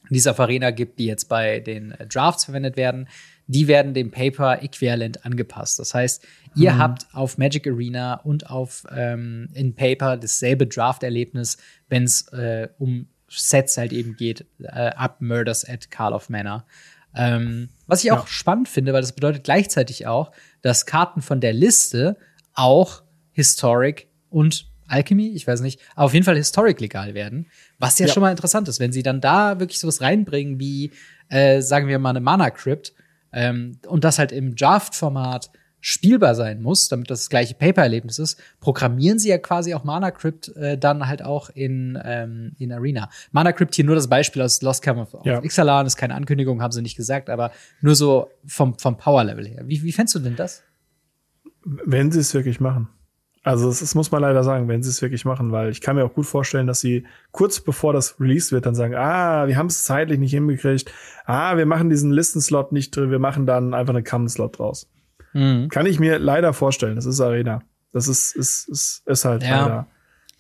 [0.09, 3.07] die es auf Arena gibt, die jetzt bei den äh, Drafts verwendet werden,
[3.47, 5.79] die werden dem Paper äquivalent angepasst.
[5.79, 6.77] Das heißt, ihr mhm.
[6.77, 11.57] habt auf Magic Arena und auf ähm, in Paper dasselbe Draft-Erlebnis,
[11.89, 16.65] wenn es äh, um Sets halt eben geht, äh, ab Murders at Carl of Manor.
[17.15, 18.27] Ähm, was ich auch ja.
[18.27, 20.31] spannend finde, weil das bedeutet gleichzeitig auch,
[20.61, 22.17] dass Karten von der Liste
[22.53, 27.47] auch Historic und Alchemy, ich weiß nicht, auf jeden Fall Historic legal werden.
[27.77, 30.91] Was ja, ja, schon mal interessant ist, wenn sie dann da wirklich sowas reinbringen wie,
[31.29, 32.93] äh, sagen wir mal, eine Mana Crypt
[33.31, 35.51] ähm, und das halt im Draft-Format
[35.81, 40.11] spielbar sein muss, damit das, das gleiche Paper-Erlebnis ist, programmieren sie ja quasi auch Mana
[40.11, 43.09] Crypt äh, dann halt auch in, ähm, in Arena.
[43.31, 45.43] Mana Crypt hier nur das Beispiel aus Lost Cam of, ja.
[45.43, 47.51] Ixalan, ist keine Ankündigung, haben sie nicht gesagt, aber
[47.81, 49.63] nur so vom, vom Power-Level her.
[49.65, 50.63] Wie, wie fändest du denn das?
[51.63, 52.89] Wenn sie es wirklich machen.
[53.43, 56.03] Also das muss man leider sagen, wenn sie es wirklich machen, weil ich kann mir
[56.03, 59.67] auch gut vorstellen, dass sie kurz bevor das released wird, dann sagen, ah, wir haben
[59.67, 60.91] es zeitlich nicht hingekriegt,
[61.25, 64.89] ah, wir machen diesen Listenslot nicht, wir machen dann einfach einen Common-Slot draus.
[65.33, 65.69] Mhm.
[65.69, 66.95] Kann ich mir leider vorstellen.
[66.95, 67.61] Das ist Arena.
[67.91, 69.61] Das ist, ist, ist, ist halt ja.
[69.61, 69.87] leider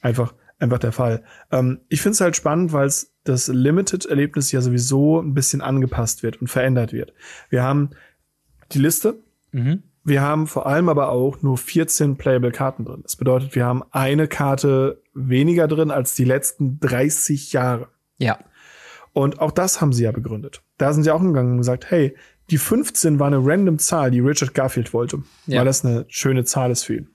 [0.01, 1.23] einfach, einfach der Fall.
[1.51, 6.23] Ähm, ich finde es halt spannend, weil es das Limited-Erlebnis ja sowieso ein bisschen angepasst
[6.23, 7.13] wird und verändert wird.
[7.49, 7.91] Wir haben
[8.71, 9.19] die Liste.
[9.51, 9.83] Mhm.
[10.03, 13.01] Wir haben vor allem aber auch nur 14 Playable Karten drin.
[13.03, 17.89] Das bedeutet, wir haben eine Karte weniger drin als die letzten 30 Jahre.
[18.17, 18.39] Ja.
[19.13, 20.61] Und auch das haben sie ja begründet.
[20.77, 22.15] Da sind sie auch gegangen und gesagt, hey,
[22.49, 25.59] die 15 war eine random Zahl, die Richard Garfield wollte, ja.
[25.59, 27.09] weil das eine schöne Zahl ist für ihn.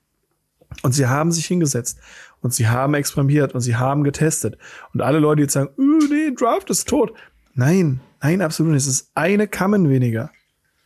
[0.82, 1.98] Und sie haben sich hingesetzt
[2.40, 4.58] und sie haben experimentiert und sie haben getestet.
[4.92, 7.12] Und alle Leute, die jetzt sagen, uh, nee, Draft ist tot.
[7.54, 8.82] Nein, nein, absolut nicht.
[8.82, 10.30] Es ist eine Kammen weniger.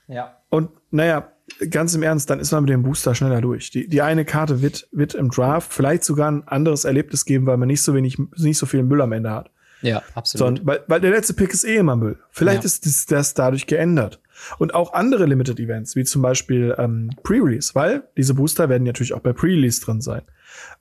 [0.06, 0.36] Ja.
[0.50, 1.32] Und naja,
[1.70, 3.70] ganz im Ernst, dann ist man mit dem Booster schneller durch.
[3.70, 7.56] Die, die eine Karte wird, wird im Draft vielleicht sogar ein anderes Erlebnis geben, weil
[7.56, 9.50] man nicht so wenig, nicht so viel Müll am Ende hat.
[9.80, 10.38] Ja, absolut.
[10.38, 12.18] Sondern, weil, weil der letzte Pick ist eh immer Müll.
[12.30, 12.66] Vielleicht ja.
[12.66, 14.20] ist das, das dadurch geändert.
[14.58, 19.12] Und auch andere Limited Events, wie zum Beispiel ähm, Pre-Release, weil diese Booster werden natürlich
[19.12, 20.22] auch bei Pre-Release drin sein.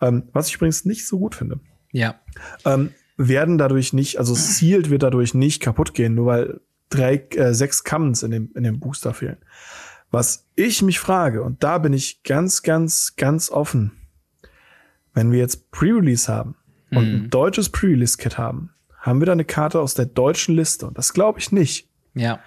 [0.01, 1.59] Ähm, was ich übrigens nicht so gut finde.
[1.91, 2.15] Ja.
[2.65, 7.53] Ähm, werden dadurch nicht, also Sealed wird dadurch nicht kaputt gehen, nur weil drei, äh,
[7.53, 9.37] sechs Commons in dem, in dem Booster fehlen.
[10.11, 13.91] Was ich mich frage, und da bin ich ganz, ganz, ganz offen,
[15.13, 16.55] wenn wir jetzt Pre-Release haben
[16.91, 17.29] und ein mhm.
[17.29, 20.87] deutsches Pre-Release-Kit haben, haben wir da eine Karte aus der deutschen Liste.
[20.87, 21.86] Und das glaube ich nicht.
[22.17, 22.39] Ja.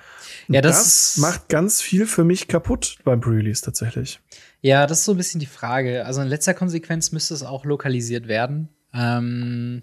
[0.49, 4.21] Ja, das, das macht ganz viel für mich kaputt beim Pre-Release tatsächlich.
[4.63, 6.05] Ja, das ist so ein bisschen die Frage.
[6.05, 8.69] Also in letzter Konsequenz müsste es auch lokalisiert werden.
[8.93, 9.83] Ähm,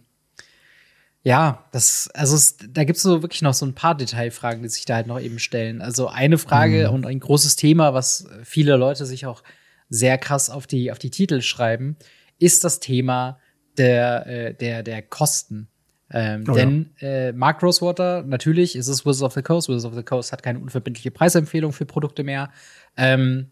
[1.24, 4.70] ja, das, also es, da gibt es so wirklich noch so ein paar Detailfragen, die
[4.70, 5.82] sich da halt noch eben stellen.
[5.82, 6.96] Also eine Frage mhm.
[6.96, 9.44] und ein großes Thema, was viele Leute sich auch
[9.90, 11.98] sehr krass auf die, auf die Titel schreiben,
[12.40, 13.40] ist das Thema
[13.78, 15.70] der, äh, der, der Kosten.
[16.12, 17.08] Ähm, oh, denn ja.
[17.08, 19.68] äh, Mark Rosewater, natürlich ist es Wizards of the Coast.
[19.68, 22.52] Wizards of the Coast hat keine unverbindliche Preisempfehlung für Produkte mehr.
[22.96, 23.52] Ähm,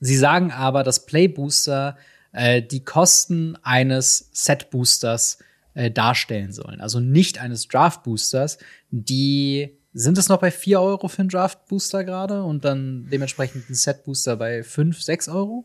[0.00, 1.96] sie sagen aber, dass Playbooster
[2.32, 5.38] äh, die Kosten eines Set-Boosters
[5.74, 6.80] äh, darstellen sollen.
[6.80, 8.58] Also nicht eines Draft-Boosters,
[8.90, 13.74] die sind es noch bei 4 Euro für einen Draft-Booster gerade und dann dementsprechend ein
[13.74, 15.64] Set-Booster bei 5, 6 Euro?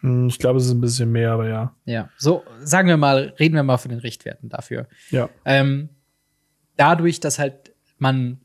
[0.00, 1.74] Hm, ich glaube, es ist ein bisschen mehr, aber ja.
[1.84, 4.86] Ja, so sagen wir mal, reden wir mal von den Richtwerten dafür.
[5.10, 5.28] Ja.
[5.44, 5.88] Ähm,
[6.76, 8.40] dadurch, dass halt man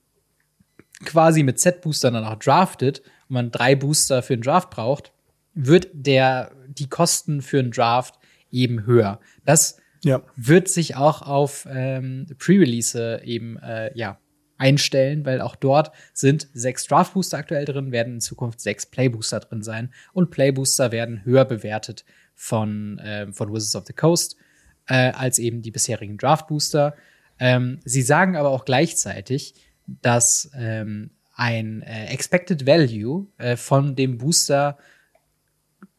[1.05, 5.11] quasi mit Set-Boostern dann auch draftet und man drei Booster für einen Draft braucht,
[5.53, 8.15] wird der, die Kosten für einen Draft
[8.51, 9.19] eben höher.
[9.45, 10.21] Das ja.
[10.35, 14.17] wird sich auch auf ähm, Pre-Release eben äh, ja,
[14.64, 19.09] einstellen, weil auch dort sind sechs Draft Booster aktuell drin, werden in Zukunft sechs Play
[19.09, 23.93] Booster drin sein und Play Booster werden höher bewertet von, äh, von Wizards of the
[23.93, 24.38] Coast
[24.88, 26.95] äh, als eben die bisherigen Draft Booster.
[27.39, 29.53] Ähm, sie sagen aber auch gleichzeitig,
[29.86, 34.78] dass ähm, ein äh, Expected Value äh, von dem Booster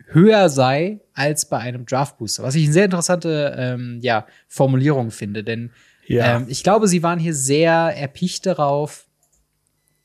[0.06, 2.42] höher sei als bei einem Draft Booster.
[2.42, 5.70] Was ich eine sehr interessante ähm, ja, Formulierung finde, denn
[6.06, 6.36] ja.
[6.36, 9.06] ähm, ich glaube, sie waren hier sehr erpicht darauf,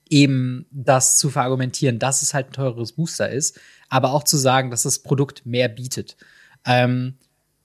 [0.10, 4.72] eben das zu verargumentieren, dass es halt ein teureres Booster ist, aber auch zu sagen,
[4.72, 6.18] dass das Produkt mehr bietet.
[6.66, 7.16] Ähm,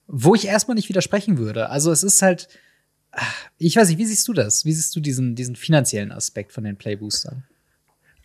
[0.07, 1.69] wo ich erstmal nicht widersprechen würde.
[1.69, 2.47] Also es ist halt,
[3.57, 4.65] ich weiß nicht, wie siehst du das?
[4.65, 7.43] Wie siehst du diesen, diesen finanziellen Aspekt von den Playboostern?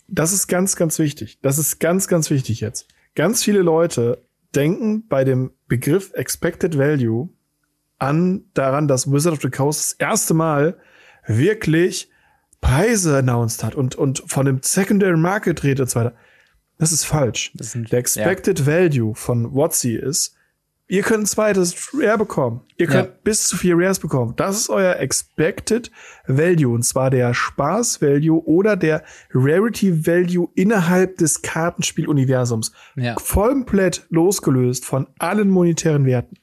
[0.09, 1.39] Das ist ganz, ganz wichtig.
[1.41, 2.89] Das ist ganz, ganz wichtig jetzt.
[3.15, 4.23] Ganz viele Leute
[4.55, 7.29] denken bei dem Begriff Expected Value
[8.01, 10.77] an daran, dass Wizard of the Coast das erste Mal
[11.27, 12.11] wirklich
[12.61, 16.15] Preise announced hat und, und von dem Secondary Market redet und so weiter.
[16.79, 17.53] Das ist falsch.
[17.55, 18.67] Das sind, Der Expected ja.
[18.67, 20.35] Value von WotC ist,
[20.89, 22.63] ihr könnt ein zweites Rare bekommen.
[22.79, 23.15] Ihr könnt ja.
[23.23, 24.35] bis zu vier Rares bekommen.
[24.37, 25.91] Das ist euer Expected
[26.27, 26.75] Value.
[26.75, 32.73] Und zwar der Spaß Value oder der Rarity Value innerhalb des Kartenspieluniversums.
[32.97, 33.15] Ja.
[33.15, 36.37] Komplett losgelöst von allen monetären Werten.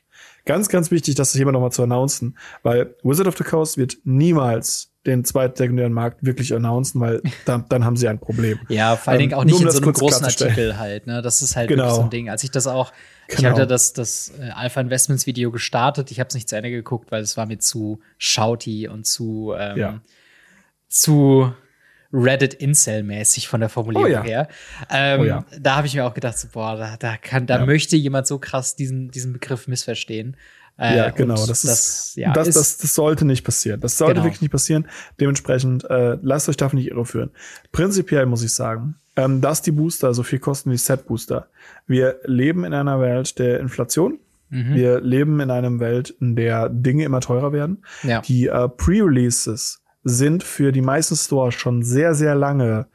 [0.48, 3.98] Ganz, ganz wichtig, das hier noch mal zu announcen, weil Wizard of the Coast wird
[4.04, 8.60] niemals den zweitsekundären Markt wirklich announcen, weil dann, dann haben sie ein Problem.
[8.68, 11.08] Ja, vor allen Dingen ähm, auch nicht um in so einem großen Artikel halt.
[11.08, 11.22] Ne?
[11.22, 11.94] Das ist halt genau.
[11.94, 12.30] so ein Ding.
[12.30, 12.92] Als ich das auch,
[13.28, 13.40] genau.
[13.40, 16.72] ich hatte das, das äh, Alpha Investments Video gestartet, ich habe es nicht zu Ende
[16.72, 20.02] geguckt, weil es war mir zu shouty und zu, ähm, ja.
[20.90, 21.54] zu
[22.14, 24.24] Reddit-Incel-mäßig von der Formulierung oh ja.
[24.24, 24.48] her.
[24.90, 25.46] Ähm, oh ja.
[25.60, 27.66] Da habe ich mir auch gedacht, so, boah, da, da, kann, da ja.
[27.66, 30.38] möchte jemand so krass diesen, diesen Begriff missverstehen.
[30.80, 31.46] Äh, ja, genau.
[31.46, 33.80] Das, ist, ja, das, das, das sollte nicht passieren.
[33.80, 34.26] Das sollte genau.
[34.26, 34.88] wirklich nicht passieren.
[35.20, 37.32] Dementsprechend äh, lasst euch davon nicht irreführen.
[37.72, 41.48] Prinzipiell muss ich sagen, ähm, dass die Booster so viel kosten wie Set-Booster.
[41.88, 44.20] Wir leben in einer Welt der Inflation.
[44.50, 44.76] Mhm.
[44.76, 47.84] Wir leben in einer Welt, in der Dinge immer teurer werden.
[48.04, 48.22] Ja.
[48.22, 52.88] Die äh, Pre-Releases sind für die meisten Stores schon sehr, sehr lange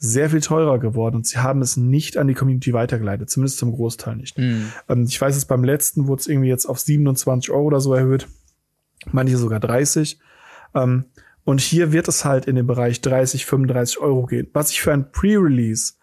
[0.00, 3.72] sehr viel teurer geworden und sie haben es nicht an die Community weitergeleitet, zumindest zum
[3.72, 4.38] Großteil nicht.
[4.38, 4.70] Mhm.
[5.06, 8.28] ich weiß es beim letzten wurde es irgendwie jetzt auf 27 Euro oder so erhöht,
[9.10, 10.20] manche sogar 30.
[10.74, 11.06] Ähm,
[11.44, 14.92] und hier wird es halt in den Bereich 30, 35 Euro gehen, was ich für
[14.92, 15.94] ein Pre-Release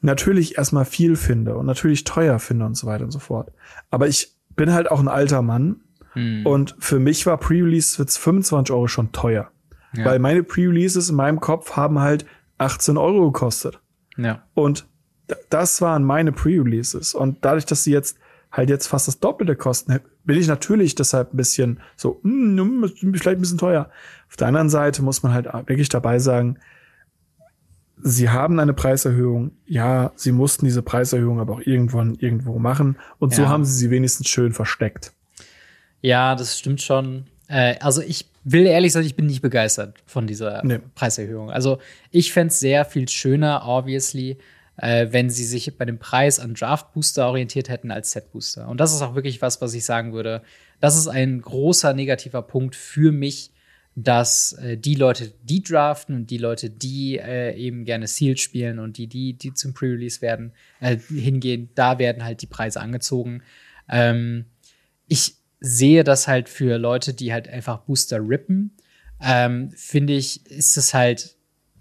[0.00, 3.52] natürlich erstmal viel finde und natürlich teuer finde und so weiter und so fort.
[3.90, 5.82] Aber ich bin halt auch ein alter Mann
[6.14, 6.46] mhm.
[6.46, 9.52] und für mich war Pre-Release für 25 Euro schon teuer.
[9.94, 10.04] Ja.
[10.04, 12.26] Weil meine Pre-Releases in meinem Kopf haben halt
[12.58, 13.80] 18 Euro gekostet.
[14.16, 14.42] Ja.
[14.54, 14.86] Und
[15.50, 17.14] das waren meine Pre-Releases.
[17.14, 18.18] Und dadurch, dass sie jetzt
[18.50, 22.84] halt jetzt fast das Doppelte kosten, bin ich natürlich deshalb ein bisschen so, mm,
[23.14, 23.90] vielleicht ein bisschen teuer.
[24.28, 26.58] Auf der anderen Seite muss man halt wirklich dabei sagen,
[28.02, 29.52] sie haben eine Preiserhöhung.
[29.66, 32.96] Ja, sie mussten diese Preiserhöhung aber auch irgendwann irgendwo machen.
[33.18, 33.38] Und ja.
[33.38, 35.12] so haben sie sie wenigstens schön versteckt.
[36.00, 37.26] Ja, das stimmt schon.
[37.48, 40.80] Äh, also ich will ehrlich sagen, ich bin nicht begeistert von dieser nee.
[40.94, 41.50] Preiserhöhung.
[41.50, 41.78] Also
[42.10, 44.38] ich fände es sehr viel schöner, obviously,
[44.76, 48.68] äh, wenn sie sich bei dem Preis an Draft Booster orientiert hätten als Set Booster.
[48.68, 50.42] Und das ist auch wirklich was, was ich sagen würde.
[50.80, 53.52] Das ist ein großer negativer Punkt für mich,
[53.96, 58.78] dass äh, die Leute, die draften und die Leute, die äh, eben gerne Sealed spielen
[58.78, 63.42] und die, die, die zum Pre-Release werden, äh, hingehen, da werden halt die Preise angezogen.
[63.88, 64.44] Ähm,
[65.08, 68.76] ich sehe das halt für Leute, die halt einfach Booster rippen,
[69.20, 71.36] ähm, finde ich, ist es halt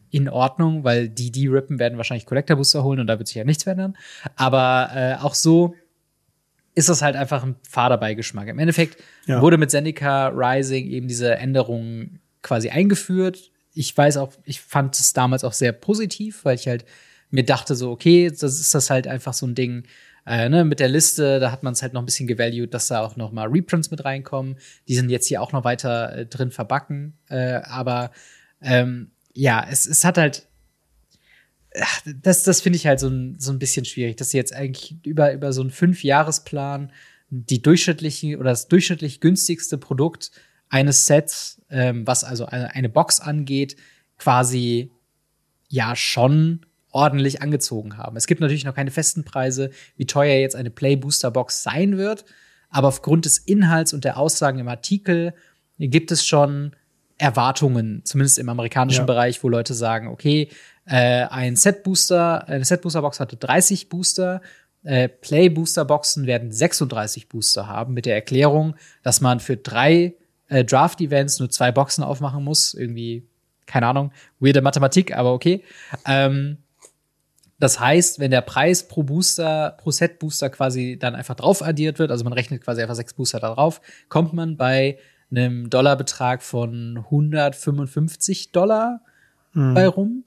[0.09, 3.35] in Ordnung, weil die, die rippen, werden wahrscheinlich Collector Booster holen und da wird sich
[3.35, 3.97] ja nichts verändern.
[4.35, 5.75] Aber äh, auch so
[6.75, 8.47] ist das halt einfach ein fader Beigeschmack.
[8.47, 9.41] Im Endeffekt ja.
[9.41, 13.51] wurde mit Zendika Rising eben diese Änderung quasi eingeführt.
[13.73, 16.85] Ich weiß auch, ich fand es damals auch sehr positiv, weil ich halt
[17.29, 19.83] mir dachte so, okay, das ist das halt einfach so ein Ding,
[20.27, 22.87] äh, ne, mit der Liste, da hat man es halt noch ein bisschen gevalued, dass
[22.87, 24.57] da auch noch mal Reprints mit reinkommen.
[24.87, 27.13] Die sind jetzt hier auch noch weiter äh, drin verbacken.
[27.29, 28.11] Äh, aber
[28.61, 30.47] ähm, ja, es, es hat halt
[32.23, 34.95] das, das finde ich halt so ein, so ein bisschen schwierig, dass sie jetzt eigentlich
[35.05, 36.91] über, über so einen Fünfjahresplan
[37.29, 40.31] die durchschnittliche oder das durchschnittlich günstigste Produkt
[40.69, 43.75] eines Sets, ähm, was also eine, eine Box angeht,
[44.17, 44.91] quasi
[45.69, 46.65] ja schon
[46.97, 48.17] ordentlich angezogen haben.
[48.17, 51.95] Es gibt natürlich noch keine festen Preise, wie teuer jetzt eine Play Booster Box sein
[51.95, 52.25] wird,
[52.71, 55.35] aber aufgrund des Inhalts und der Aussagen im Artikel
[55.77, 56.75] gibt es schon
[57.19, 59.05] Erwartungen, zumindest im amerikanischen ja.
[59.05, 60.49] Bereich, wo Leute sagen, okay,
[60.85, 64.41] äh, ein Set Booster, eine Set Booster Box hatte 30 Booster,
[64.83, 70.15] äh, Play Booster Boxen werden 36 Booster haben, mit der Erklärung, dass man für drei
[70.47, 73.27] äh, Draft Events nur zwei Boxen aufmachen muss, irgendwie
[73.67, 75.63] keine Ahnung, weirde Mathematik, aber okay.
[76.07, 76.57] Ähm,
[77.59, 81.97] das heißt, wenn der Preis pro Booster, pro Set Booster quasi dann einfach drauf addiert
[81.97, 84.99] wird, also man rechnet quasi einfach sechs Booster da drauf, kommt man bei
[85.31, 89.01] einem Dollarbetrag von 155 Dollar
[89.53, 89.73] hm.
[89.73, 90.23] bei rum.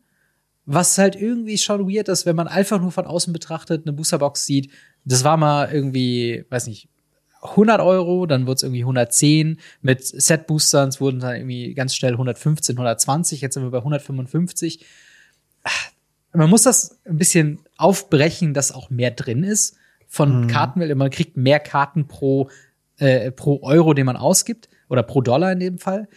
[0.67, 4.45] Was halt irgendwie schon weird ist, wenn man einfach nur von außen betrachtet eine Boosterbox
[4.45, 4.71] sieht.
[5.05, 6.89] Das war mal irgendwie, weiß nicht,
[7.43, 9.59] 100 Euro, dann wurde es irgendwie 110.
[9.81, 13.41] Mit Set-Boostern wurden dann irgendwie ganz schnell 115, 120.
[13.41, 14.85] Jetzt sind wir bei 155.
[16.33, 19.77] Man muss das ein bisschen aufbrechen, dass auch mehr drin ist
[20.09, 20.47] von mhm.
[20.47, 20.97] Karten.
[20.97, 22.51] Man kriegt mehr Karten pro,
[22.99, 24.69] äh, pro Euro, den man ausgibt.
[24.89, 26.09] Oder pro Dollar in dem Fall.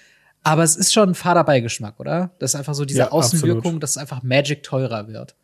[0.43, 2.31] Aber es ist schon ein fader Beigeschmack, oder?
[2.39, 3.83] Das ist einfach so diese ja, Außenwirkung, absolut.
[3.83, 5.35] dass einfach Magic teurer wird.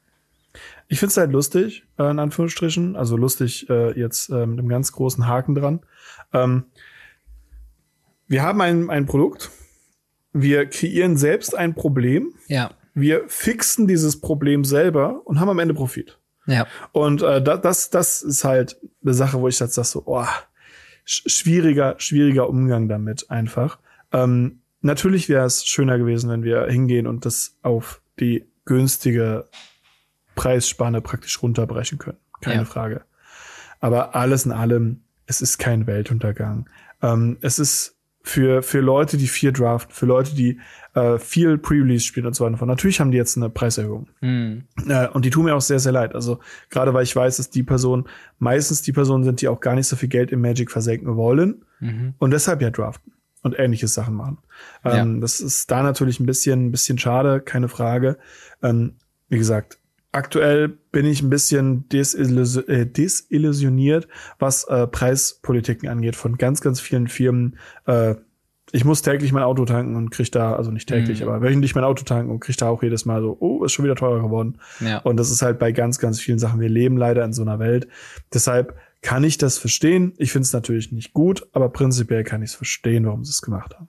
[0.87, 2.95] Ich finde es halt lustig, äh, in Anführungsstrichen.
[2.95, 5.79] Also lustig äh, jetzt äh, mit einem ganz großen Haken dran.
[6.33, 6.65] Ähm,
[8.27, 9.51] wir haben ein, ein Produkt.
[10.33, 12.33] Wir kreieren selbst ein Problem.
[12.47, 12.71] Ja.
[12.99, 16.19] Wir fixen dieses Problem selber und haben am Ende Profit.
[16.45, 16.67] Ja.
[16.91, 20.25] Und äh, das, das ist halt eine Sache, wo ich jetzt sage so, oh,
[21.05, 23.79] schwieriger, schwieriger Umgang damit einfach.
[24.11, 29.47] Ähm, natürlich wäre es schöner gewesen, wenn wir hingehen und das auf die günstige
[30.35, 32.17] Preisspanne praktisch runterbrechen können.
[32.41, 32.65] Keine ja.
[32.65, 33.01] Frage.
[33.79, 36.69] Aber alles in allem, es ist kein Weltuntergang.
[37.01, 40.59] Ähm, es ist für, für Leute, die viel draften, für Leute, die
[40.93, 42.65] äh, viel Pre-Release spielen und so weiter.
[42.65, 44.07] Natürlich haben die jetzt eine Preiserhöhung.
[44.21, 44.65] Mhm.
[44.87, 46.15] Äh, und die tun mir auch sehr, sehr leid.
[46.15, 46.39] Also
[46.69, 48.05] gerade weil ich weiß, dass die Personen
[48.37, 51.63] meistens die Personen sind, die auch gar nicht so viel Geld im Magic versenken wollen
[51.79, 52.13] mhm.
[52.19, 54.37] und deshalb ja draften und ähnliche Sachen machen.
[54.83, 55.21] Ähm, ja.
[55.21, 58.17] Das ist da natürlich ein bisschen, ein bisschen schade, keine Frage.
[58.61, 58.95] Ähm,
[59.29, 59.78] wie gesagt,
[60.11, 64.07] aktuell bin ich ein bisschen desillus äh, desillusioniert,
[64.39, 67.57] was äh, Preispolitiken angeht von ganz, ganz vielen Firmen.
[67.85, 68.15] Äh,
[68.71, 71.29] ich muss täglich mein Auto tanken und krieg da, also nicht täglich, mhm.
[71.29, 73.85] aber wöchentlich mein Auto tanken und krieg da auch jedes Mal so, oh, ist schon
[73.85, 74.59] wieder teurer geworden.
[74.79, 74.99] Ja.
[74.99, 76.59] Und das ist halt bei ganz, ganz vielen Sachen.
[76.59, 77.87] Wir leben leider in so einer Welt.
[78.33, 80.13] Deshalb kann ich das verstehen.
[80.17, 83.41] Ich finde es natürlich nicht gut, aber prinzipiell kann ich es verstehen, warum sie es
[83.41, 83.87] gemacht haben.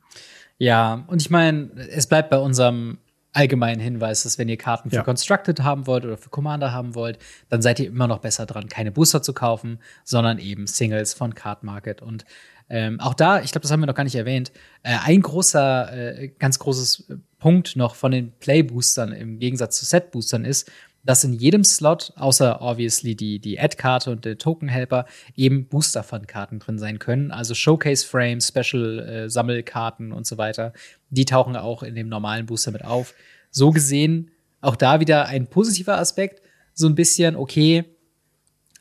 [0.56, 2.98] Ja, und ich meine, es bleibt bei unserem
[3.32, 5.02] allgemeinen Hinweis, dass wenn ihr Karten für ja.
[5.02, 7.18] Constructed haben wollt oder für Commander haben wollt,
[7.48, 11.34] dann seid ihr immer noch besser dran, keine Booster zu kaufen, sondern eben Singles von
[11.34, 12.02] Card Market.
[12.02, 12.24] Und
[12.68, 14.52] ähm, auch da, ich glaube, das haben wir noch gar nicht erwähnt,
[14.82, 17.06] äh, ein großer, äh, ganz großes
[17.38, 20.70] Punkt noch von den Play-Boostern im Gegensatz zu Set-Boostern ist,
[21.02, 26.78] dass in jedem Slot, außer obviously die, die Ad-Karte und der Token-Helper, eben Booster-Fun-Karten drin
[26.78, 27.30] sein können.
[27.30, 30.72] Also Showcase-Frames, Special-Sammelkarten und so weiter.
[31.08, 33.14] Die tauchen auch in dem normalen Booster mit auf.
[33.50, 34.30] So gesehen,
[34.60, 36.42] auch da wieder ein positiver Aspekt.
[36.74, 37.84] So ein bisschen, okay,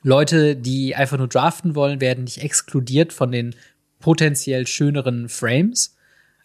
[0.04, 3.56] Leute, die einfach nur draften wollen, werden nicht exkludiert von den
[4.00, 5.96] potenziell schöneren Frames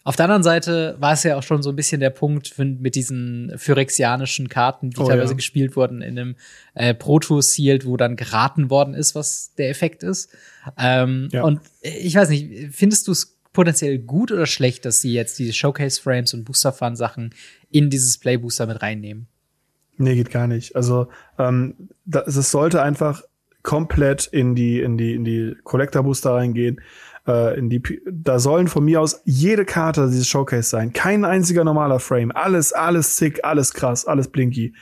[0.05, 2.93] auf der anderen Seite war es ja auch schon so ein bisschen der Punkt mit
[2.93, 5.35] diesen phyrexianischen Karten, die oh, teilweise ja.
[5.35, 6.35] gespielt wurden in einem
[6.75, 10.29] äh, Proto-Sealed, wo dann geraten worden ist, was der Effekt ist.
[10.77, 11.43] Ähm, ja.
[11.43, 15.53] Und ich weiß nicht, findest du es potenziell gut oder schlecht, dass sie jetzt diese
[15.53, 17.33] Showcase-Frames und Booster-Fun-Sachen
[17.71, 19.25] in dieses Playbooster mit reinnehmen?
[19.97, 20.75] Nee, geht gar nicht.
[20.75, 21.07] Also
[21.39, 23.23] ähm, das, sollte einfach
[23.63, 26.79] komplett in die in die in die Collector Booster reingehen
[27.27, 30.93] äh, in die, da sollen von mir aus jede Karte dieses Showcase sein.
[30.93, 32.31] Kein einziger normaler Frame.
[32.31, 34.73] Alles, alles sick, alles krass, alles blinky.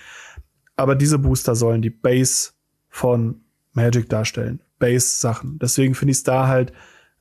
[0.76, 2.52] Aber diese Booster sollen die Base
[2.90, 3.42] von
[3.74, 4.62] Magic darstellen.
[4.80, 5.60] Base-Sachen.
[5.60, 6.74] Deswegen finde ich es da halt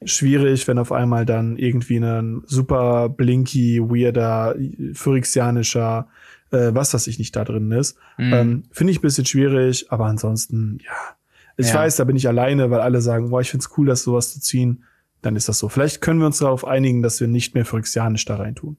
[0.05, 4.57] schwierig, wenn auf einmal dann irgendwie ein super blinky, weirder,
[4.95, 6.09] phyrexianischer,
[6.51, 7.97] äh, was weiß ich nicht da drin ist.
[8.19, 8.33] Mhm.
[8.33, 11.17] Ähm, finde ich ein bisschen schwierig, aber ansonsten, ja.
[11.59, 11.75] Ich ja.
[11.75, 14.41] weiß, da bin ich alleine, weil alle sagen, boah, ich find's cool, das sowas zu
[14.41, 14.85] ziehen
[15.23, 15.69] dann ist das so.
[15.69, 18.77] Vielleicht können wir uns darauf einigen, dass wir nicht mehr Phyrexianisch da rein tun.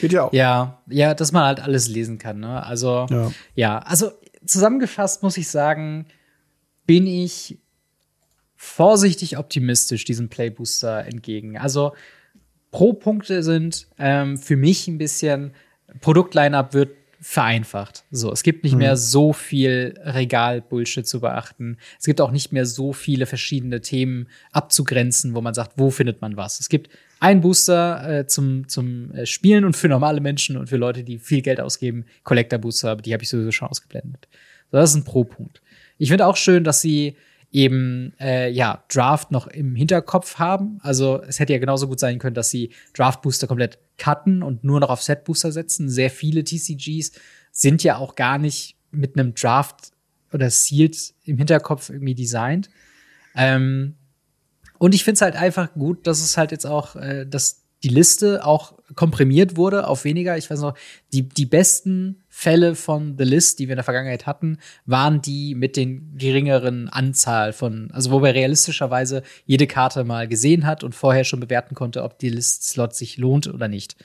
[0.00, 0.32] Geht ja auch.
[0.32, 2.40] Ja, ja, dass man halt alles lesen kann.
[2.40, 2.64] Ne?
[2.64, 3.32] Also, ja.
[3.54, 4.12] ja, also
[4.44, 6.06] zusammengefasst muss ich sagen,
[6.86, 7.58] bin ich
[8.56, 11.58] vorsichtig optimistisch diesem Playbooster entgegen.
[11.58, 11.92] Also
[12.70, 15.52] Pro-Punkte sind ähm, für mich ein bisschen
[16.00, 18.04] Produktline-up wird vereinfacht.
[18.10, 18.80] So, es gibt nicht mhm.
[18.80, 21.78] mehr so viel Regal-Bullshit zu beachten.
[21.98, 26.20] Es gibt auch nicht mehr so viele verschiedene Themen abzugrenzen, wo man sagt, wo findet
[26.20, 26.58] man was.
[26.58, 30.76] Es gibt einen Booster äh, zum, zum äh, Spielen und für normale Menschen und für
[30.76, 34.26] Leute, die viel Geld ausgeben, Collector-Booster, aber die habe ich sowieso schon ausgeblendet.
[34.72, 35.62] So, das ist ein Pro-Punkt.
[35.98, 37.16] Ich finde auch schön, dass sie
[37.52, 40.78] eben äh, ja Draft noch im Hinterkopf haben.
[40.82, 44.64] Also es hätte ja genauso gut sein können, dass sie Draft Booster komplett cutten und
[44.64, 45.90] nur noch auf Set Booster setzen.
[45.90, 47.12] Sehr viele TCGs
[47.52, 49.92] sind ja auch gar nicht mit einem Draft
[50.32, 52.70] oder Sealed im Hinterkopf irgendwie designt.
[53.34, 53.96] Ähm,
[54.78, 57.88] und ich finde es halt einfach gut, dass es halt jetzt auch, äh, dass die
[57.88, 60.36] Liste auch komprimiert wurde auf weniger.
[60.36, 60.74] Ich weiß noch,
[61.12, 65.54] die, die besten Fälle von The List, die wir in der Vergangenheit hatten, waren die
[65.54, 70.94] mit den geringeren Anzahl von, also wo man realistischerweise jede Karte mal gesehen hat und
[70.94, 73.96] vorher schon bewerten konnte, ob die List-Slot sich lohnt oder nicht.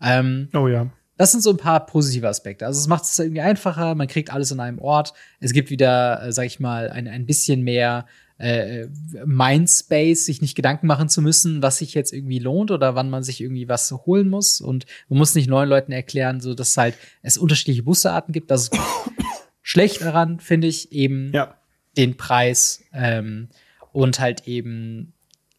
[0.00, 0.90] Ähm, oh ja.
[1.16, 2.66] das sind so ein paar positive Aspekte.
[2.66, 5.14] Also es macht es irgendwie einfacher, man kriegt alles in einem Ort.
[5.40, 8.06] Es gibt wieder, äh, sag ich mal, ein, ein bisschen mehr
[8.42, 8.88] äh,
[9.24, 13.22] Mindspace, sich nicht Gedanken machen zu müssen, was sich jetzt irgendwie lohnt oder wann man
[13.22, 14.60] sich irgendwie was holen muss.
[14.60, 18.50] Und man muss nicht neuen Leuten erklären, so dass es halt es unterschiedliche Busterarten gibt.
[18.50, 18.76] Das ist
[19.62, 21.54] schlecht daran, finde ich, eben ja.
[21.96, 23.48] den Preis ähm,
[23.92, 25.12] und halt eben,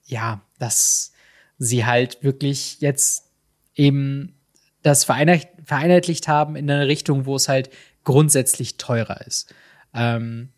[0.03, 1.13] ja, dass
[1.57, 3.31] sie halt wirklich jetzt
[3.75, 4.35] eben
[4.81, 7.69] das vereinheitlicht haben in eine Richtung, wo es halt
[8.03, 9.53] grundsätzlich teurer ist.
[9.93, 10.49] Ähm,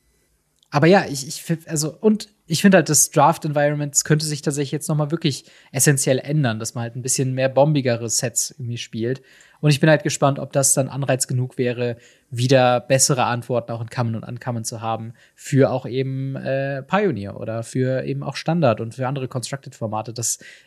[0.76, 4.90] aber ja, ich, ich also, und ich finde halt, das Draft-Environment könnte sich tatsächlich jetzt
[4.90, 9.22] noch mal wirklich essentiell ändern, dass man halt ein bisschen mehr bombigere Sets irgendwie spielt.
[9.62, 11.96] Und ich bin halt gespannt, ob das dann Anreiz genug wäre,
[12.30, 17.40] wieder bessere Antworten auch in Common und Uncommon zu haben für auch eben äh, Pioneer
[17.40, 20.14] oder für eben auch Standard und für andere Constructed-Formate.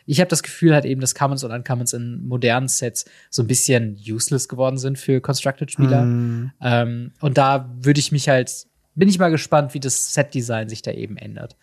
[0.07, 3.47] ich habe das Gefühl halt eben, dass Commons und Uncommons in modernen Sets so ein
[3.47, 6.01] bisschen useless geworden sind für Constructed-Spieler.
[6.01, 6.51] Mm.
[6.61, 8.65] Ähm, und da würde ich mich halt
[8.95, 11.55] bin ich mal gespannt, wie das Set-Design sich da eben ändert.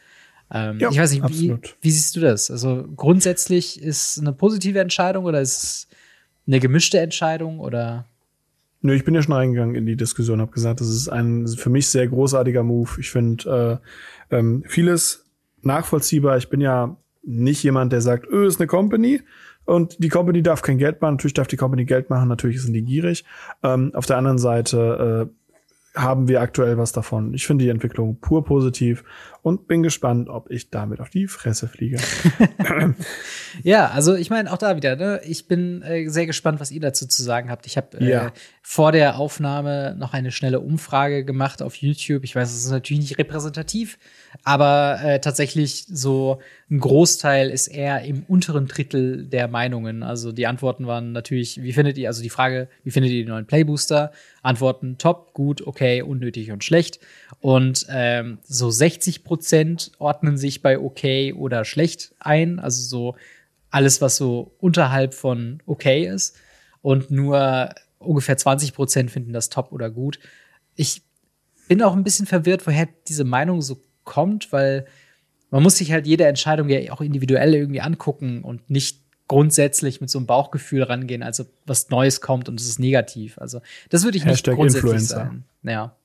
[0.50, 2.50] Ähm, ja, ich weiß nicht, wie, wie, siehst du das?
[2.50, 5.88] Also grundsätzlich ist eine positive Entscheidung oder ist es
[6.46, 8.06] eine gemischte Entscheidung oder?
[8.82, 11.70] Nö, ich bin ja schon reingegangen in die Diskussion, habe gesagt, das ist ein für
[11.70, 12.90] mich sehr großartiger Move.
[13.00, 13.80] Ich finde
[14.30, 15.24] äh, ähm, vieles
[15.62, 16.36] nachvollziehbar.
[16.36, 19.22] Ich bin ja nicht jemand, der sagt, öh, ist eine Company
[19.64, 21.14] und die Company darf kein Geld machen.
[21.14, 23.24] Natürlich darf die Company Geld machen, natürlich sind die gierig.
[23.64, 25.45] Ähm, auf der anderen Seite äh,
[25.96, 27.34] haben wir aktuell was davon.
[27.34, 29.02] Ich finde die Entwicklung pur positiv
[29.46, 31.98] und bin gespannt, ob ich damit auf die Fresse fliege.
[33.62, 35.20] ja, also ich meine auch da wieder, ne?
[35.24, 37.64] ich bin äh, sehr gespannt, was ihr dazu zu sagen habt.
[37.64, 38.32] Ich habe äh, ja.
[38.60, 42.24] vor der Aufnahme noch eine schnelle Umfrage gemacht auf YouTube.
[42.24, 44.00] Ich weiß, es ist natürlich nicht repräsentativ,
[44.42, 50.02] aber äh, tatsächlich so ein Großteil ist eher im unteren Drittel der Meinungen.
[50.02, 53.30] Also die Antworten waren natürlich, wie findet ihr, also die Frage, wie findet ihr die
[53.30, 54.10] neuen Playbooster?
[54.42, 56.98] Antworten top, gut, okay, unnötig und schlecht.
[57.40, 59.35] Und ähm, so 60 Prozent
[59.98, 62.58] ordnen sich bei okay oder schlecht ein.
[62.58, 63.16] Also so
[63.70, 66.36] alles, was so unterhalb von okay ist.
[66.82, 70.18] Und nur ungefähr 20 Prozent finden das top oder gut.
[70.74, 71.02] Ich
[71.68, 74.86] bin auch ein bisschen verwirrt, woher diese Meinung so kommt, weil
[75.50, 80.10] man muss sich halt jede Entscheidung ja auch individuell irgendwie angucken und nicht grundsätzlich mit
[80.10, 83.38] so einem Bauchgefühl rangehen, also was Neues kommt und es ist negativ.
[83.38, 83.60] Also
[83.90, 85.16] das würde ich Hashtag nicht grundsätzlich Influencer.
[85.16, 85.44] sagen.
[85.62, 85.96] Ja.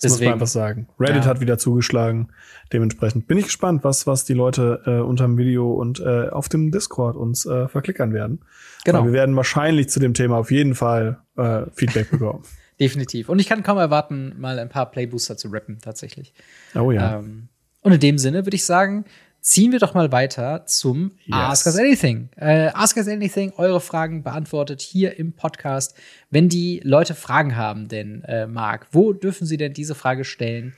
[0.00, 0.88] Das muss man einfach sagen.
[0.98, 1.26] Reddit ja.
[1.26, 2.28] hat wieder zugeschlagen.
[2.72, 6.48] Dementsprechend bin ich gespannt, was, was die Leute äh, unter dem Video und äh, auf
[6.48, 8.40] dem Discord uns äh, verklickern werden.
[8.84, 9.00] Genau.
[9.00, 12.44] Weil wir werden wahrscheinlich zu dem Thema auf jeden Fall äh, Feedback bekommen.
[12.80, 13.28] Definitiv.
[13.28, 16.32] Und ich kann kaum erwarten, mal ein paar Playbooster zu rappen, tatsächlich.
[16.74, 17.18] Oh ja.
[17.18, 17.48] Ähm,
[17.82, 19.04] und in dem Sinne würde ich sagen,
[19.40, 21.34] ziehen wir doch mal weiter zum yes.
[21.34, 22.28] Ask Us Anything.
[22.36, 25.96] Äh, Ask Us Anything, eure Fragen beantwortet hier im Podcast.
[26.30, 30.74] Wenn die Leute Fragen haben, denn äh, Marc, wo dürfen sie denn diese Frage stellen?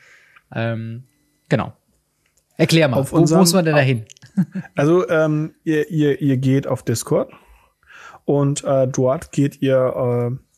[0.54, 1.04] Ähm,
[1.48, 1.72] genau.
[2.56, 4.04] Erklär mal, auf wo, wo muss man denn da hin?
[4.74, 7.30] Also, ähm, ihr, ihr, ihr geht auf Discord
[8.24, 10.51] und äh, dort geht ihr äh,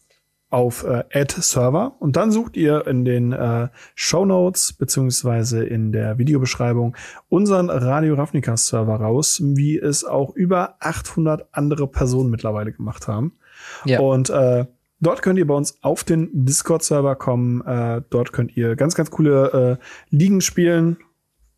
[0.54, 5.90] auf äh, Add Server und dann sucht ihr in den äh, Show Notes beziehungsweise in
[5.90, 6.96] der Videobeschreibung
[7.28, 13.32] unseren Radio Ravnica Server raus, wie es auch über 800 andere Personen mittlerweile gemacht haben.
[13.84, 13.98] Ja.
[14.00, 14.66] Und äh,
[15.00, 17.60] Dort könnt ihr bei uns auf den Discord-Server kommen.
[17.66, 20.96] Äh, dort könnt ihr ganz, ganz coole äh, Ligen spielen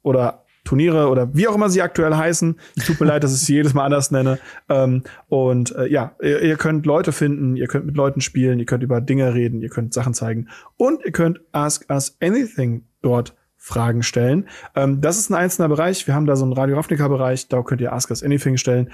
[0.02, 2.56] oder Turniere oder wie auch immer sie aktuell heißen.
[2.86, 4.38] Tut mir leid, dass ich sie jedes Mal anders nenne.
[4.68, 8.66] Ähm, und äh, ja, ihr, ihr, könnt Leute finden, ihr könnt mit Leuten spielen, ihr
[8.66, 13.34] könnt über Dinge reden, ihr könnt Sachen zeigen und ihr könnt Ask Us Anything dort
[13.56, 14.48] Fragen stellen.
[14.74, 16.06] Ähm, das ist ein einzelner Bereich.
[16.06, 18.90] Wir haben da so einen Radio Ravnica Bereich, da könnt ihr Ask Us Anything stellen.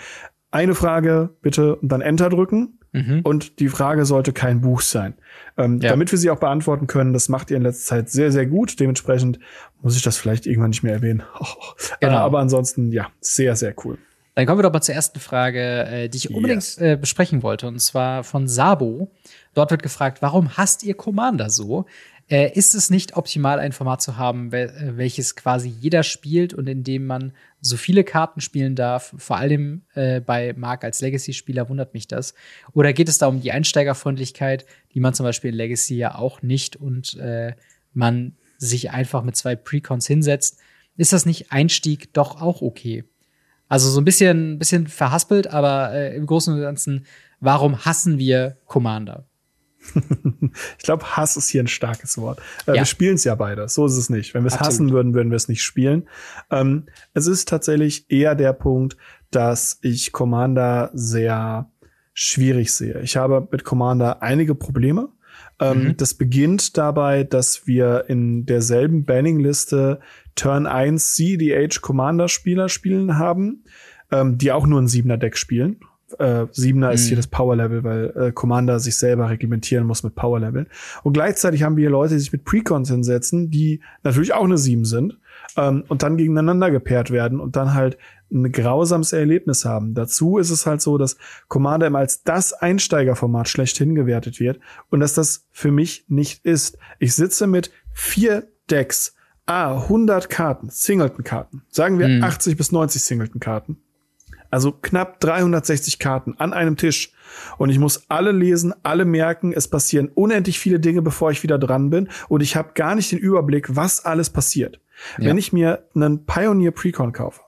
[0.53, 2.79] Eine Frage bitte und dann Enter drücken.
[2.93, 3.21] Mhm.
[3.23, 5.15] Und die Frage sollte kein Buch sein.
[5.57, 5.91] Ähm, ja.
[5.91, 8.79] Damit wir sie auch beantworten können, das macht ihr in letzter Zeit sehr, sehr gut.
[8.79, 9.39] Dementsprechend
[9.81, 11.23] muss ich das vielleicht irgendwann nicht mehr erwähnen.
[12.01, 12.13] genau.
[12.13, 13.99] Äh, aber ansonsten, ja, sehr, sehr cool.
[14.35, 16.79] Dann kommen wir doch mal zur ersten Frage, äh, die ich unbedingt yes.
[16.79, 19.11] äh, besprechen wollte, und zwar von Sabo.
[19.55, 21.85] Dort wird gefragt, warum hasst ihr Commander so?
[22.29, 26.55] Äh, ist es nicht optimal, ein Format zu haben, wel äh, welches quasi jeder spielt
[26.55, 29.15] und in dem man so viele Karten spielen darf?
[29.19, 32.35] Vor allem äh, bei Mark als Legacy-Spieler wundert mich das.
[32.73, 34.65] Oder geht es da um die Einsteigerfreundlichkeit,
[34.95, 37.55] die man zum Beispiel in Legacy ja auch nicht und äh,
[37.93, 40.59] man sich einfach mit zwei Precons hinsetzt?
[40.97, 43.05] Ist das nicht Einstieg doch auch okay?
[43.69, 47.07] Also so ein bisschen, bisschen verhaspelt, aber äh, im Großen und Ganzen,
[47.41, 49.25] warum hassen wir Commander?
[50.79, 52.41] ich glaube, Hass ist hier ein starkes Wort.
[52.67, 52.75] Äh, ja.
[52.75, 53.69] Wir spielen es ja beide.
[53.69, 54.35] So ist es nicht.
[54.35, 56.09] Wenn wir es hassen würden, würden wir es nicht spielen.
[56.51, 58.97] Ähm, es ist tatsächlich eher der Punkt,
[59.31, 61.71] dass ich Commander sehr
[62.15, 63.01] schwierig sehe.
[63.01, 65.09] Ich habe mit Commander einige Probleme.
[65.59, 65.97] Ähm, mhm.
[65.97, 70.01] Das beginnt dabei, dass wir in derselben Banning-Liste
[70.35, 73.65] Turn 1 CDH Commander-Spieler spielen haben,
[74.11, 75.81] ähm, die auch nur ein 7er-Deck spielen.
[76.19, 76.95] Äh, Siebener mhm.
[76.95, 77.21] ist hier mhm.
[77.21, 80.67] das Power-Level, weil äh, Commander sich selber reglementieren muss mit Power-Level.
[81.03, 84.59] Und gleichzeitig haben wir hier Leute, die sich mit Precons hinsetzen, die natürlich auch eine
[84.59, 85.19] 7 sind
[85.57, 87.99] ähm, und dann gegeneinander gepaart werden und dann halt
[88.31, 89.95] ein grausames Erlebnis haben.
[89.95, 91.17] Dazu ist es halt so, dass
[91.49, 94.59] Commander immer als das Einsteigerformat schlechthin gewertet wird
[94.91, 96.79] und dass das für mich nicht ist.
[96.99, 99.15] Ich sitze mit vier Decks,
[99.47, 102.23] ah, 100 Karten, Singleton-Karten, sagen wir mhm.
[102.23, 103.77] 80 bis 90 Singleton-Karten.
[104.53, 107.13] Also knapp 360 Karten an einem Tisch.
[107.57, 109.55] Und ich muss alle lesen, alle merken.
[109.55, 112.11] Es passieren unendlich viele Dinge, bevor ich wieder dran bin.
[112.29, 114.79] Und ich habe gar nicht den Überblick, was alles passiert.
[115.17, 115.31] Ja.
[115.31, 117.41] Wenn ich mir einen Pioneer Precon kaufe,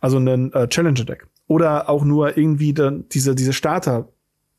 [0.00, 4.08] also einen äh, Challenger Deck, oder auch nur irgendwie dann diese, diese Starter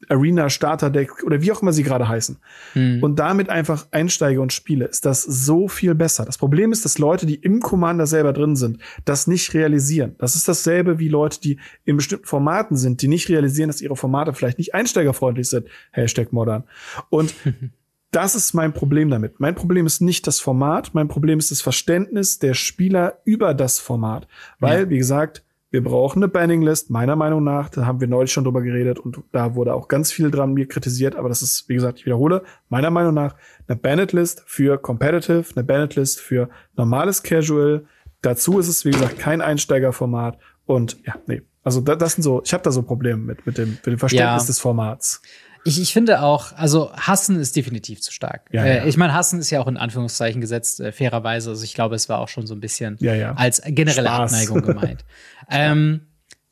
[0.10, 2.38] Arena Starter Deck oder wie auch immer sie gerade heißen
[2.74, 3.02] hm.
[3.02, 6.26] und damit einfach einsteige und spiele, ist das so viel besser.
[6.26, 10.16] Das Problem ist, dass Leute, die im Commander selber drin sind, das nicht realisieren.
[10.18, 13.96] Das ist dasselbe wie Leute, die in bestimmten Formaten sind, die nicht realisieren, dass ihre
[13.96, 15.68] Formate vielleicht nicht einsteigerfreundlich sind.
[15.92, 16.66] Hashtag modern.
[17.10, 17.34] Und
[18.12, 19.40] das ist mein Problem damit.
[19.40, 23.80] Mein Problem ist nicht das Format, mein Problem ist das Verständnis der Spieler über das
[23.80, 24.28] Format.
[24.60, 24.90] Weil, ja.
[24.90, 27.70] wie gesagt, wir brauchen eine Banning List, meiner Meinung nach.
[27.70, 30.68] Da haben wir neulich schon drüber geredet und da wurde auch ganz viel dran mir
[30.68, 31.16] kritisiert.
[31.16, 33.36] Aber das ist, wie gesagt, ich wiederhole, meiner Meinung nach
[33.68, 37.86] eine Banned List für Competitive, eine Banned List für normales Casual.
[38.22, 40.38] Dazu ist es, wie gesagt, kein Einsteigerformat.
[40.66, 41.42] Und ja, nee.
[41.64, 44.00] Also das, das sind so, ich habe da so Probleme mit, mit dem, mit dem
[44.00, 44.48] Verständnis ja.
[44.48, 45.22] des Formats.
[45.68, 48.48] Ich, ich finde auch, also hassen ist definitiv zu stark.
[48.52, 48.86] Ja, äh, ja.
[48.86, 51.50] Ich meine, hassen ist ja auch in Anführungszeichen gesetzt, äh, fairerweise.
[51.50, 54.34] Also ich glaube, es war auch schon so ein bisschen ja, als generelle Spaß.
[54.34, 55.06] Abneigung gemeint.
[55.50, 56.02] ähm,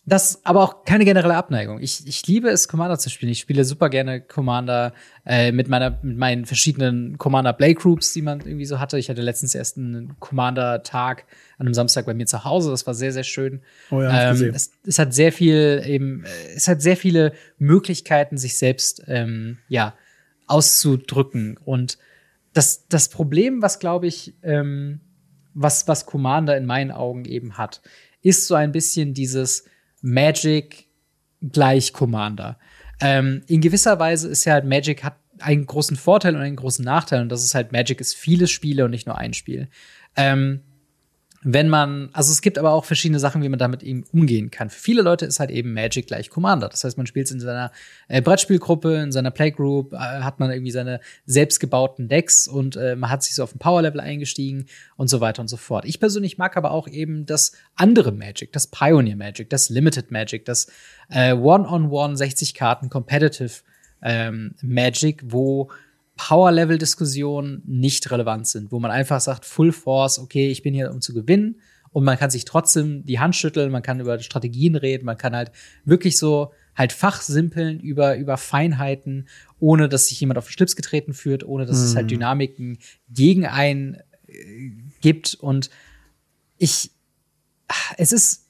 [0.06, 1.80] das aber auch keine generelle Abneigung.
[1.80, 3.32] Ich, ich liebe es, Commander zu spielen.
[3.32, 4.94] Ich spiele super gerne Commander
[5.26, 9.00] äh, mit meiner mit meinen verschiedenen Commander Playgroups, die man irgendwie so hatte.
[9.00, 11.26] Ich hatte letztens erst einen Commander-Tag
[11.58, 12.72] an einem Samstag bei mir zu Hause.
[12.72, 13.62] Das war sehr, sehr schön.
[13.92, 18.58] Oh ja, ähm, es, es, hat sehr viel eben, es hat sehr viele Möglichkeiten, sich
[18.58, 19.94] selbst ähm, ja
[20.48, 21.58] auszudrücken.
[21.64, 21.98] Und
[22.52, 25.00] das, das Problem, was glaube ich, ähm,
[25.54, 27.82] was, was Commander in meinen Augen eben hat,
[28.22, 29.66] ist so ein bisschen dieses
[30.04, 30.88] Magic
[31.42, 32.60] gleich Commander.
[33.00, 36.86] Ähm, in gewisser Weise ist ja halt Magic hat einen großen Vorteil und einen großen
[36.86, 39.70] Nachteil und das ist halt Magic ist viele Spiele und nicht nur ein Spiel.
[40.16, 40.62] Ähm,
[41.44, 44.70] wenn man, also es gibt aber auch verschiedene Sachen, wie man damit eben umgehen kann.
[44.70, 46.70] Für viele Leute ist halt eben Magic gleich Commander.
[46.70, 47.72] Das heißt, man spielt es in seiner
[48.08, 53.10] äh, Brettspielgruppe, in seiner Playgroup, äh, hat man irgendwie seine selbstgebauten Decks und äh, man
[53.10, 55.86] hat sich so auf ein Power-Level eingestiegen und so weiter und so fort.
[55.86, 60.46] Ich persönlich mag aber auch eben das andere Magic, das Pioneer Magic, das Limited Magic,
[60.46, 60.68] das
[61.10, 63.62] äh, One-on-One 60 Karten Competitive
[64.02, 65.70] ähm, Magic, wo
[66.16, 71.02] Power-Level-Diskussionen nicht relevant sind, wo man einfach sagt, Full Force, okay, ich bin hier, um
[71.02, 71.60] zu gewinnen.
[71.92, 75.36] Und man kann sich trotzdem die Hand schütteln, man kann über Strategien reden, man kann
[75.36, 75.52] halt
[75.86, 79.28] wirklich so halt fachsimpeln über, über Feinheiten,
[79.60, 81.84] ohne dass sich jemand auf den Schlips getreten fühlt, ohne dass mm.
[81.84, 82.10] es halt mhm.
[82.10, 83.98] Dynamiken gegen einen
[84.28, 85.36] äh, gibt.
[85.36, 85.70] Und
[86.58, 86.90] ich,
[87.98, 88.50] es ist,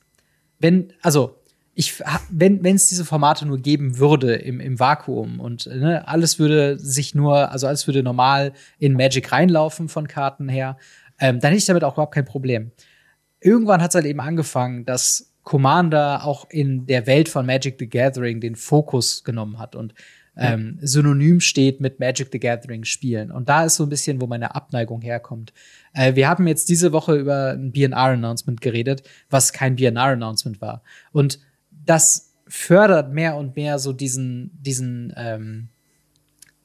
[0.60, 1.43] wenn, also
[1.76, 6.38] ich, wenn wenn es diese Formate nur geben würde im, im Vakuum und ne, alles
[6.38, 10.78] würde sich nur, also alles würde normal in Magic reinlaufen von Karten her,
[11.20, 12.72] ähm, dann hätte ich damit auch überhaupt kein Problem.
[13.40, 17.90] Irgendwann hat es halt eben angefangen, dass Commander auch in der Welt von Magic the
[17.90, 19.94] Gathering den Fokus genommen hat und
[20.36, 23.32] ähm, synonym steht mit Magic the Gathering Spielen.
[23.32, 25.54] Und da ist so ein bisschen, wo meine Abneigung herkommt.
[25.94, 30.82] Äh, wir haben jetzt diese Woche über ein BNR-Announcement geredet, was kein BNR-Announcement war.
[31.12, 31.40] Und
[31.86, 35.70] das fördert mehr und mehr so diesen, diesen, ähm,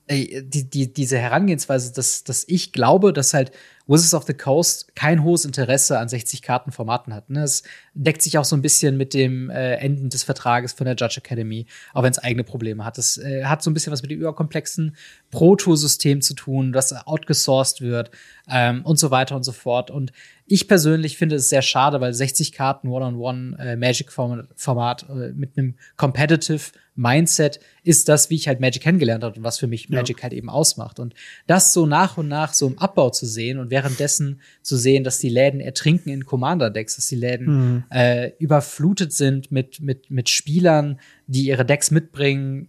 [0.06, 3.52] äh, die, die, diese Herangehensweise, dass, dass ich glaube, dass halt
[3.86, 7.30] Wizards of the Coast kein hohes Interesse an 60 Karten Formaten hat.
[7.30, 7.42] Ne?
[7.42, 7.62] Es
[7.94, 11.18] deckt sich auch so ein bisschen mit dem äh, Enden des Vertrages von der Judge
[11.18, 12.98] Academy, auch wenn es eigene Probleme hat.
[12.98, 14.94] Es äh, hat so ein bisschen was mit dem überkomplexen
[15.30, 18.10] Pro-Tour-System zu tun, das outgesourced wird
[18.50, 19.90] ähm, und so weiter und so fort.
[19.90, 20.12] Und
[20.46, 25.32] ich persönlich finde es sehr schade, weil 60 Karten One-on-One -on -one, äh, Magic-Format äh,
[25.32, 29.68] mit einem Competitive Mindset ist das, wie ich halt Magic kennengelernt habe und was für
[29.68, 29.96] mich ja.
[29.96, 30.98] Magic halt eben ausmacht.
[30.98, 31.14] Und
[31.46, 35.20] das so nach und nach so im Abbau zu sehen und währenddessen zu sehen, dass
[35.20, 37.84] die Läden ertrinken in Commander-Decks, dass die Läden mhm.
[37.90, 42.68] äh, überflutet sind mit, mit, mit Spielern, die ihre Decks mitbringen,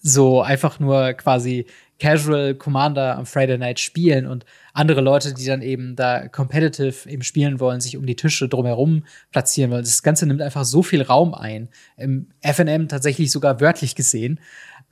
[0.00, 1.66] so einfach nur quasi
[2.00, 7.22] Casual Commander am Friday Night spielen und andere Leute, die dann eben da competitive eben
[7.22, 9.84] spielen wollen, sich um die Tische drumherum platzieren wollen.
[9.84, 11.68] Das Ganze nimmt einfach so viel Raum ein.
[11.96, 14.40] Im FNM tatsächlich sogar wörtlich gesehen.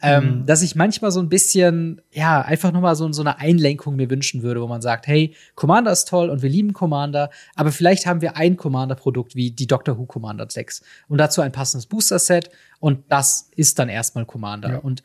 [0.01, 0.47] Ähm, mhm.
[0.47, 4.45] dass ich manchmal so ein bisschen, ja, einfach nochmal so, so eine Einlenkung mir wünschen
[4.45, 8.21] würde, wo man sagt, hey, Commander ist toll und wir lieben Commander, aber vielleicht haben
[8.21, 12.49] wir ein Commander-Produkt wie die Doctor Who Commander Decks und dazu ein passendes Booster-Set
[12.79, 14.71] und das ist dann erstmal Commander.
[14.71, 14.79] Ja.
[14.79, 15.03] Und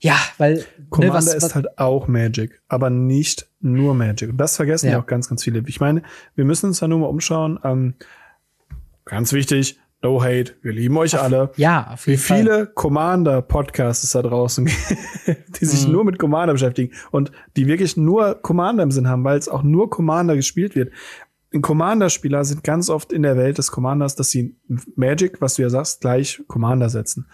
[0.00, 4.30] ja, weil ne, Commander ne, was, was ist halt auch Magic, aber nicht nur Magic.
[4.30, 5.62] Und das vergessen ja, ja auch ganz, ganz viele.
[5.66, 6.02] Ich meine,
[6.36, 7.58] wir müssen uns da nur mal umschauen.
[7.64, 7.94] Ähm,
[9.04, 11.50] ganz wichtig, no hate, wir lieben euch auf, alle.
[11.56, 12.66] Ja, auf jeden Wie viele Fall.
[12.74, 14.66] Commander-Podcasts da draußen,
[15.60, 15.92] die sich mhm.
[15.92, 19.64] nur mit Commander beschäftigen und die wirklich nur Commander im Sinn haben, weil es auch
[19.64, 20.92] nur Commander gespielt wird.
[21.60, 24.56] Commander-Spieler sind ganz oft in der Welt des Commanders, dass sie
[24.94, 27.26] Magic, was du ja sagst, gleich Commander setzen.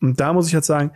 [0.00, 0.92] Und da muss ich jetzt sagen,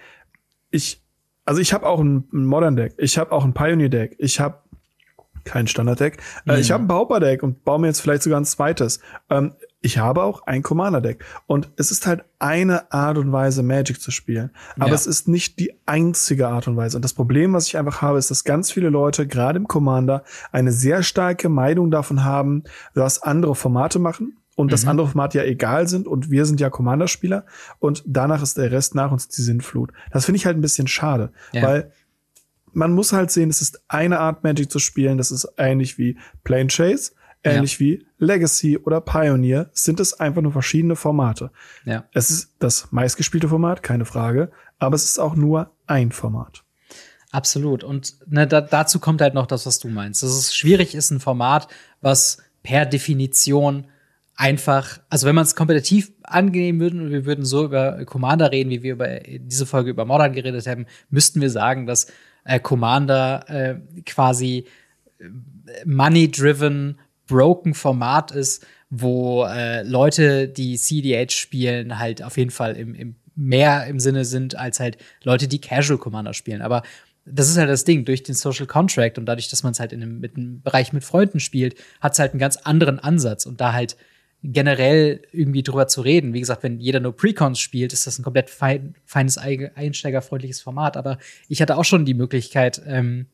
[0.71, 1.06] ich
[1.47, 4.59] also ich habe auch ein, Modern Deck, ich habe auch ein Pioneer Deck, ich habe
[5.45, 6.53] kein Standard Deck, mhm.
[6.53, 9.01] äh, ich habe ein Pauper Deck und baue mir jetzt vielleicht sogar ein zweites.
[9.31, 13.63] Ähm, ich habe auch ein Commander Deck und es ist halt eine Art und Weise
[13.63, 14.95] Magic zu spielen, aber ja.
[14.95, 16.97] es ist nicht die einzige Art und Weise.
[16.97, 20.25] Und das Problem, was ich einfach habe, ist, dass ganz viele Leute gerade im Commander
[20.51, 24.71] eine sehr starke Meinung davon haben, was andere Formate machen und mhm.
[24.71, 27.47] das andere Format ja egal sind und wir sind ja Commander-Spieler
[27.79, 29.93] und danach ist der Rest nach uns die Sinnflut.
[30.11, 31.63] Das finde ich halt ein bisschen schade, ja.
[31.63, 31.93] weil
[32.73, 36.19] man muss halt sehen, es ist eine Art Magic zu spielen, das ist ähnlich wie
[36.43, 37.13] Plane Chase,
[37.45, 37.81] ähnlich ja.
[37.81, 41.51] wie Legacy oder Pioneer, sind es einfach nur verschiedene Formate.
[41.85, 42.05] Ja.
[42.13, 46.65] Es ist das meistgespielte Format, keine Frage, aber es ist auch nur ein Format.
[47.31, 47.85] Absolut.
[47.85, 50.23] Und ne, da, dazu kommt halt noch das, was du meinst.
[50.23, 51.69] Dass es schwierig ist, ein Format,
[52.01, 53.87] was per Definition
[54.37, 58.71] einfach, also wenn man es kompetitiv angenehm würden und wir würden so über Commander reden,
[58.71, 62.07] wie wir über diese Folge über Modern geredet haben, müssten wir sagen, dass
[62.45, 64.67] äh, Commander äh, quasi
[65.19, 65.25] äh,
[65.87, 72.95] money-driven, broken Format ist, wo äh, Leute, die CDH spielen, halt auf jeden Fall im,
[72.95, 76.63] im mehr im Sinne sind als halt Leute, die Casual Commander spielen.
[76.63, 76.83] Aber
[77.27, 79.93] das ist halt das Ding, durch den Social Contract und dadurch, dass man es halt
[79.93, 83.45] in einem, mit einem Bereich mit Freunden spielt, hat es halt einen ganz anderen Ansatz
[83.45, 83.97] und da halt
[84.53, 86.33] generell irgendwie drüber zu reden.
[86.33, 90.97] Wie gesagt, wenn jeder nur Precons spielt, ist das ein komplett fein, feines, einsteigerfreundliches Format.
[90.97, 91.19] Aber
[91.49, 93.27] ich hatte auch schon die Möglichkeit, ähm,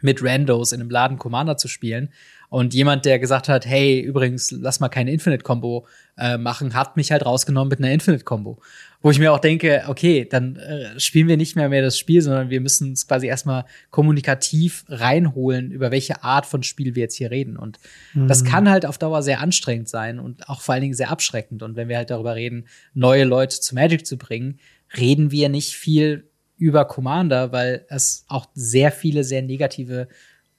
[0.00, 2.12] mit Randos in einem Laden Commander zu spielen.
[2.50, 5.86] Und jemand, der gesagt hat, hey, übrigens, lass mal keine Infinite-Combo
[6.16, 8.58] äh, machen, hat mich halt rausgenommen mit einer Infinite-Combo.
[9.02, 12.22] Wo ich mir auch denke, okay, dann äh, spielen wir nicht mehr mehr das Spiel,
[12.22, 17.16] sondern wir müssen es quasi erstmal kommunikativ reinholen, über welche Art von Spiel wir jetzt
[17.16, 17.58] hier reden.
[17.58, 17.78] Und
[18.14, 18.28] mhm.
[18.28, 21.62] das kann halt auf Dauer sehr anstrengend sein und auch vor allen Dingen sehr abschreckend.
[21.62, 24.58] Und wenn wir halt darüber reden, neue Leute zu Magic zu bringen,
[24.96, 30.08] reden wir nicht viel über Commander, weil es auch sehr viele sehr negative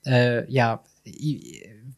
[0.05, 0.83] äh, ja,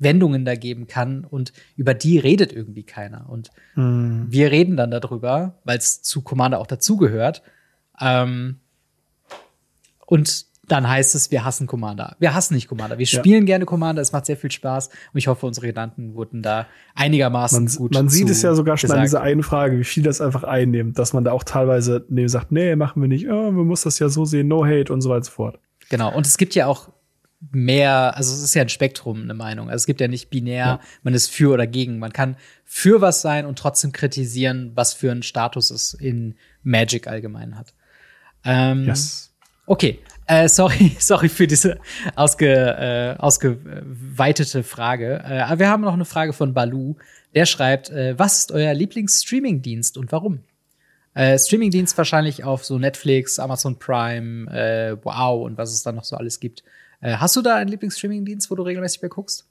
[0.02, 3.30] Wendungen da geben kann und über die redet irgendwie keiner.
[3.30, 4.26] Und mhm.
[4.30, 7.44] wir reden dann darüber, weil es zu Commander auch dazugehört.
[8.00, 8.58] Ähm,
[10.06, 12.16] und dann heißt es, wir hassen Commander.
[12.20, 12.98] Wir hassen nicht Commander.
[12.98, 13.48] Wir spielen ja.
[13.48, 14.02] gerne Commander.
[14.02, 14.88] Es macht sehr viel Spaß.
[14.88, 17.94] Und ich hoffe, unsere Gedanken wurden da einigermaßen man, gut.
[17.94, 19.00] Man sieht es ja sogar schon gesagt.
[19.00, 22.28] an dieser einen Frage, wie viel das einfach einnimmt, dass man da auch teilweise nee,
[22.28, 23.28] sagt, nee, machen wir nicht.
[23.30, 25.60] Oh, man muss das ja so sehen, no hate und so weiter und so fort.
[25.90, 26.16] Genau.
[26.16, 26.90] Und es gibt ja auch
[27.50, 29.70] mehr, also es ist ja ein Spektrum, eine Meinung.
[29.70, 30.80] Also es gibt ja nicht binär, ja.
[31.02, 31.98] man ist für oder gegen.
[31.98, 37.08] Man kann für was sein und trotzdem kritisieren, was für einen Status es in Magic
[37.08, 37.74] allgemein hat.
[38.44, 39.34] Ähm, yes.
[39.66, 41.80] Okay, äh, sorry, sorry für diese
[42.16, 45.24] ausge, äh, ausgeweitete Frage.
[45.26, 46.96] Äh, aber wir haben noch eine Frage von Balu.
[47.34, 50.42] Der schreibt, äh, was ist euer Lieblings-Streaming-Dienst und warum?
[51.14, 56.04] Äh, Streaming-Dienst wahrscheinlich auf so Netflix, Amazon Prime, äh, Wow und was es da noch
[56.04, 56.64] so alles gibt.
[57.02, 59.48] Äh, hast du da einen Lieblings-Streaming-Dienst, wo du regelmäßig bei guckst?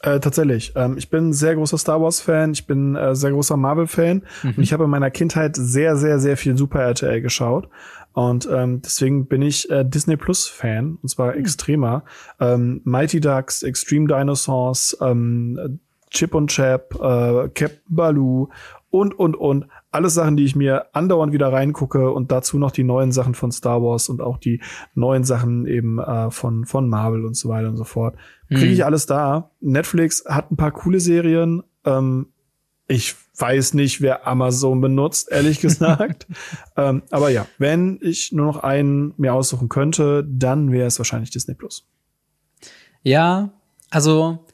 [0.00, 0.72] Äh, tatsächlich.
[0.74, 4.54] Ähm, ich bin sehr großer Star Wars-Fan, ich bin äh, sehr großer Marvel-Fan mhm.
[4.56, 7.68] und ich habe in meiner Kindheit sehr, sehr, sehr viel Super RTL geschaut.
[8.12, 11.40] Und ähm, deswegen bin ich äh, Disney Plus Fan, und zwar mhm.
[11.40, 12.04] extremer.
[12.40, 15.80] Ähm, Mighty Ducks, Extreme Dinosaurs, ähm,
[16.10, 18.48] Chip und Chap, äh, Captain Baloo
[18.90, 19.66] und, und, und.
[19.92, 23.52] Alles Sachen, die ich mir andauernd wieder reingucke und dazu noch die neuen Sachen von
[23.52, 24.60] Star Wars und auch die
[24.94, 28.16] neuen Sachen eben äh, von, von Marvel und so weiter und so fort.
[28.48, 28.72] Kriege mhm.
[28.72, 29.50] ich alles da.
[29.60, 31.62] Netflix hat ein paar coole Serien.
[31.84, 32.28] Ähm,
[32.88, 36.26] ich weiß nicht, wer Amazon benutzt, ehrlich gesagt.
[36.76, 41.30] ähm, aber ja, wenn ich nur noch einen mir aussuchen könnte, dann wäre es wahrscheinlich
[41.30, 41.86] Disney Plus.
[43.02, 43.50] Ja,
[43.90, 44.44] also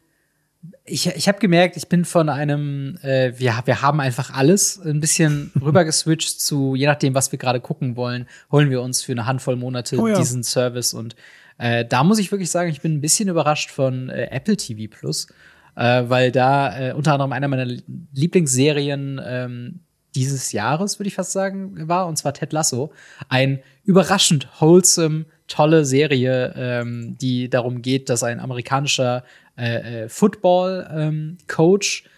[0.89, 5.01] ich, ich habe gemerkt, ich bin von einem, äh, wir, wir haben einfach alles ein
[5.01, 9.27] bisschen rübergeswitcht zu, je nachdem, was wir gerade gucken wollen, holen wir uns für eine
[9.27, 10.17] Handvoll Monate oh ja.
[10.19, 10.95] diesen Service.
[10.95, 11.17] Und
[11.59, 14.91] äh, da muss ich wirklich sagen, ich bin ein bisschen überrascht von äh, Apple TV
[14.91, 15.29] Plus,
[15.77, 17.67] äh, weil da äh, unter anderem einer meiner
[18.13, 19.81] Lieblingsserien ähm,
[20.15, 22.93] dieses Jahres, würde ich fast sagen, war, und zwar Ted Lasso.
[23.29, 29.25] Ein überraschend wholesome, tolle Serie, ähm, die darum geht, dass ein amerikanischer
[29.59, 32.11] äh, äh, Football-Coach ähm,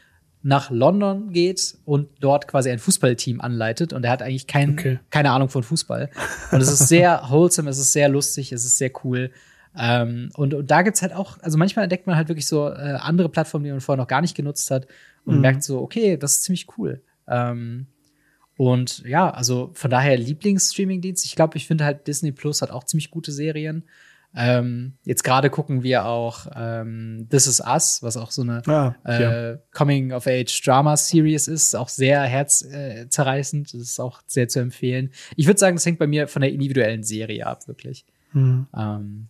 [0.43, 4.99] nach London geht und dort quasi ein Fußballteam anleitet und er hat eigentlich kein, okay.
[5.11, 6.11] keine Ahnung von Fußball.
[6.53, 9.31] Und es ist sehr wholesome, es ist sehr lustig, es ist sehr cool.
[9.77, 12.99] Ähm, und, und da gibt's halt auch, also manchmal entdeckt man halt wirklich so äh,
[13.01, 14.87] andere Plattformen, die man vorher noch gar nicht genutzt hat
[15.25, 15.41] und mhm.
[15.43, 17.03] merkt so, okay, das ist ziemlich cool.
[17.29, 17.87] Ähm,
[18.57, 21.25] und ja, also von daher Lieblingsstreamingdienst.
[21.25, 23.85] Ich glaube, ich finde halt Disney Plus hat auch ziemlich gute Serien.
[24.35, 28.95] Ähm, jetzt gerade gucken wir auch ähm, This Is Us, was auch so eine ah,
[29.05, 33.75] äh, Coming-of-Age-Drama-Series ist, auch sehr herzzerreißend.
[33.75, 35.11] Das ist auch sehr zu empfehlen.
[35.35, 38.05] Ich würde sagen, das hängt bei mir von der individuellen Serie ab, wirklich.
[38.33, 38.69] Mhm.
[38.77, 39.29] Ähm,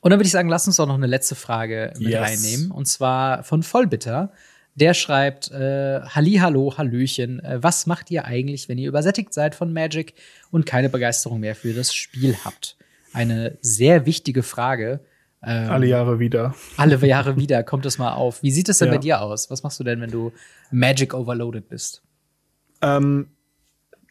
[0.00, 2.20] und dann würde ich sagen, lass uns doch noch eine letzte Frage mit yes.
[2.20, 2.70] reinnehmen.
[2.70, 4.32] Und zwar von Vollbitter.
[4.74, 9.54] Der schreibt, äh, Halli, hallo, Hallöchen, äh, was macht ihr eigentlich, wenn ihr übersättigt seid
[9.54, 10.14] von Magic
[10.50, 12.76] und keine Begeisterung mehr für das Spiel habt?
[13.14, 15.00] Eine sehr wichtige Frage.
[15.42, 16.54] Ähm, alle Jahre wieder.
[16.76, 18.42] Alle Jahre wieder kommt es mal auf.
[18.42, 18.94] Wie sieht es denn ja.
[18.94, 19.50] bei dir aus?
[19.50, 20.32] Was machst du denn, wenn du
[20.70, 22.02] Magic overloaded bist?
[22.80, 23.28] Ähm,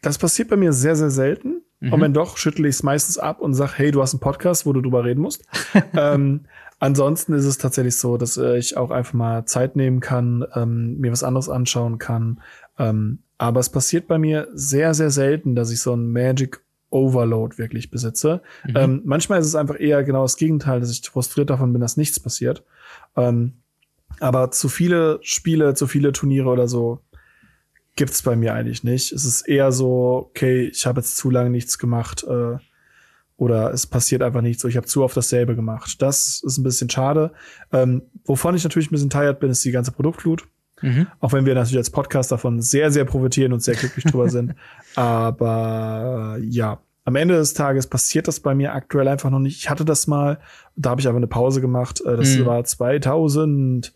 [0.00, 1.62] das passiert bei mir sehr, sehr selten.
[1.80, 1.92] Mhm.
[1.92, 4.64] Und wenn doch, schüttle ich es meistens ab und sage, hey, du hast einen Podcast,
[4.64, 5.44] wo du drüber reden musst.
[5.96, 6.46] ähm,
[6.78, 10.98] ansonsten ist es tatsächlich so, dass äh, ich auch einfach mal Zeit nehmen kann, ähm,
[10.98, 12.40] mir was anderes anschauen kann.
[12.78, 16.60] Ähm, aber es passiert bei mir sehr, sehr selten, dass ich so ein Magic
[16.94, 18.40] Overload wirklich besitze.
[18.66, 18.76] Mhm.
[18.76, 21.96] Ähm, manchmal ist es einfach eher genau das Gegenteil, dass ich frustriert davon bin, dass
[21.96, 22.64] nichts passiert.
[23.16, 23.54] Ähm,
[24.20, 27.00] aber zu viele Spiele, zu viele Turniere oder so
[27.96, 29.12] gibt's bei mir eigentlich nicht.
[29.12, 32.56] Es ist eher so, okay, ich habe jetzt zu lange nichts gemacht äh,
[33.36, 34.62] oder es passiert einfach nichts.
[34.62, 36.00] So, ich habe zu oft dasselbe gemacht.
[36.00, 37.32] Das ist ein bisschen schade.
[37.72, 40.46] Ähm, wovon ich natürlich ein bisschen tired bin, ist die ganze Produktflut.
[40.84, 41.06] Mhm.
[41.20, 44.54] Auch wenn wir natürlich als Podcast davon sehr, sehr profitieren und sehr glücklich drüber sind.
[44.96, 49.58] Aber ja, am Ende des Tages passiert das bei mir aktuell einfach noch nicht.
[49.58, 50.38] Ich hatte das mal,
[50.76, 52.00] da habe ich aber eine Pause gemacht.
[52.00, 52.46] Äh, das mhm.
[52.46, 53.94] war 2016,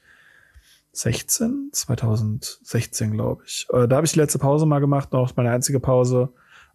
[1.73, 3.67] 2016 glaube ich.
[3.73, 6.31] Äh, da habe ich die letzte Pause mal gemacht, noch meine einzige Pause.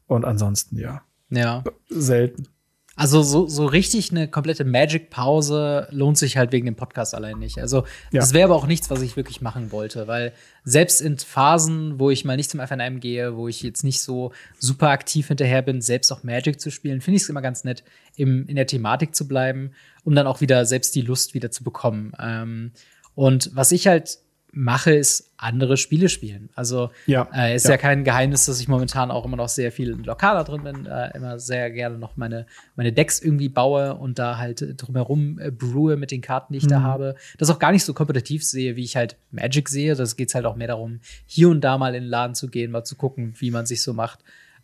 [0.07, 1.01] Und ansonsten ja.
[1.30, 1.64] Ja.
[1.89, 2.47] Selten.
[2.95, 7.57] Also so, so richtig eine komplette Magic-Pause lohnt sich halt wegen dem Podcast allein nicht.
[7.57, 8.19] Also ja.
[8.19, 10.31] das wäre aber auch nichts, was ich wirklich machen wollte, weil
[10.63, 14.31] selbst in Phasen, wo ich mal nicht zum FNM gehe, wo ich jetzt nicht so
[14.59, 17.83] super aktiv hinterher bin, selbst auch Magic zu spielen, finde ich es immer ganz nett,
[18.15, 19.71] im, in der Thematik zu bleiben,
[20.03, 22.13] um dann auch wieder selbst die Lust wieder zu bekommen.
[22.19, 22.73] Ähm,
[23.15, 24.19] und was ich halt
[24.53, 26.49] mache, ist andere Spiele spielen.
[26.55, 27.71] Also ja, äh, ist ja.
[27.71, 27.77] ja.
[27.77, 31.39] kein Geheimnis, dass ich momentan auch immer noch sehr viel lokaler drin bin, äh, immer
[31.39, 32.45] sehr gerne noch meine,
[32.75, 36.65] meine Decks irgendwie baue und da halt drumherum äh, brewe mit den Karten, die ich
[36.65, 36.69] mhm.
[36.69, 37.15] da habe.
[37.39, 39.95] Das auch gar nicht so kompetitiv sehe, wie ich halt Magic sehe.
[39.95, 42.71] Das geht halt auch mehr darum, hier und da mal in den Laden zu gehen,
[42.71, 44.19] mal zu gucken, wie man sich so macht.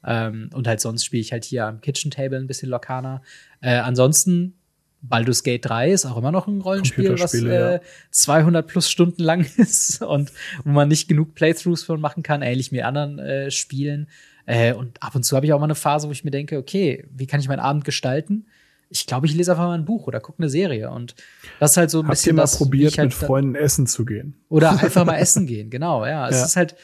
[0.05, 3.21] Ähm, und halt sonst spiele ich halt hier am Kitchen Table ein bisschen lokaler.
[3.61, 4.53] Äh, ansonsten
[5.02, 7.80] Baldur's Gate 3 ist auch immer noch ein Rollenspiel, was äh,
[8.12, 10.32] 200 plus Stunden lang ist und
[10.64, 14.08] wo man nicht genug Playthroughs von machen kann, ähnlich mit anderen äh, Spielen.
[14.45, 16.58] Äh, und ab und zu habe ich auch mal eine Phase, wo ich mir denke,
[16.58, 18.47] okay, wie kann ich meinen Abend gestalten?
[18.89, 21.16] Ich glaube, ich lese einfach mal ein Buch oder gucke eine Serie und
[21.60, 23.86] das ist halt so ein Habt bisschen ihr mal das, probiert, halt mit Freunden essen
[23.86, 24.43] zu gehen?
[24.50, 26.28] Oder einfach mal essen gehen, genau, ja.
[26.28, 26.45] Es ja.
[26.45, 26.76] ist halt,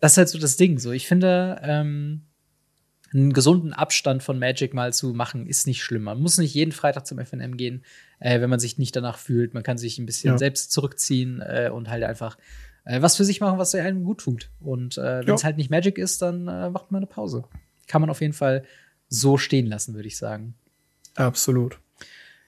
[0.00, 0.78] das ist halt so das Ding.
[0.78, 2.22] So, ich finde, ähm,
[3.14, 6.02] einen gesunden Abstand von Magic mal zu machen, ist nicht schlimm.
[6.02, 7.84] Man muss nicht jeden Freitag zum FNM gehen,
[8.18, 9.54] äh, wenn man sich nicht danach fühlt.
[9.54, 10.38] Man kann sich ein bisschen ja.
[10.38, 12.36] selbst zurückziehen äh, und halt einfach
[12.84, 14.50] äh, was für sich machen, was einem gut tut.
[14.60, 17.44] Und äh, wenn es halt nicht Magic ist, dann äh, macht man eine Pause.
[17.86, 18.64] Kann man auf jeden Fall
[19.08, 20.54] so stehen lassen, würde ich sagen.
[21.14, 21.78] Absolut.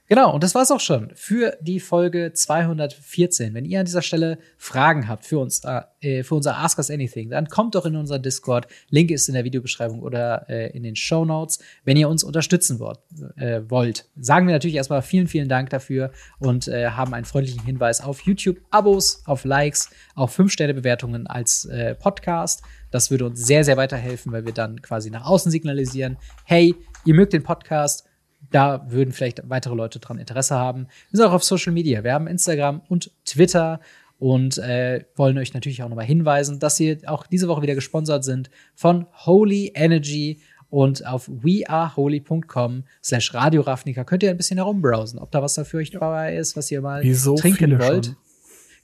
[0.09, 3.55] Genau, und das war's auch schon für die Folge 214.
[3.55, 7.31] Wenn ihr an dieser Stelle Fragen habt für uns, äh, für unser Ask Us Anything,
[7.31, 8.69] dann kommt doch in unser Discord.
[8.89, 11.59] Link ist in der Videobeschreibung oder äh, in den Show Notes.
[11.85, 13.01] Wenn ihr uns unterstützen wollt,
[13.37, 17.65] äh, wollt, sagen wir natürlich erstmal vielen, vielen Dank dafür und äh, haben einen freundlichen
[17.65, 22.63] Hinweis auf YouTube, Abos, auf Likes, auf 5-Sterne-Bewertungen als äh, Podcast.
[22.93, 27.15] Das würde uns sehr, sehr weiterhelfen, weil wir dann quasi nach außen signalisieren, hey, ihr
[27.15, 28.06] mögt den Podcast,
[28.51, 30.87] da würden vielleicht weitere Leute dran Interesse haben.
[31.11, 32.05] Wir sind auch auf Social Media.
[32.05, 33.81] Wir haben Instagram und Twitter
[34.19, 38.25] und äh, wollen euch natürlich auch nochmal hinweisen, dass wir auch diese Woche wieder gesponsert
[38.25, 40.41] sind von Holy Energy
[40.71, 45.65] und auf weareholy.com slash Radio Ravnica könnt ihr ein bisschen herumbrowsen, ob da was da
[45.65, 48.07] für euch dabei ist, was ihr mal Wie so trinken wollt.
[48.07, 48.17] Schon.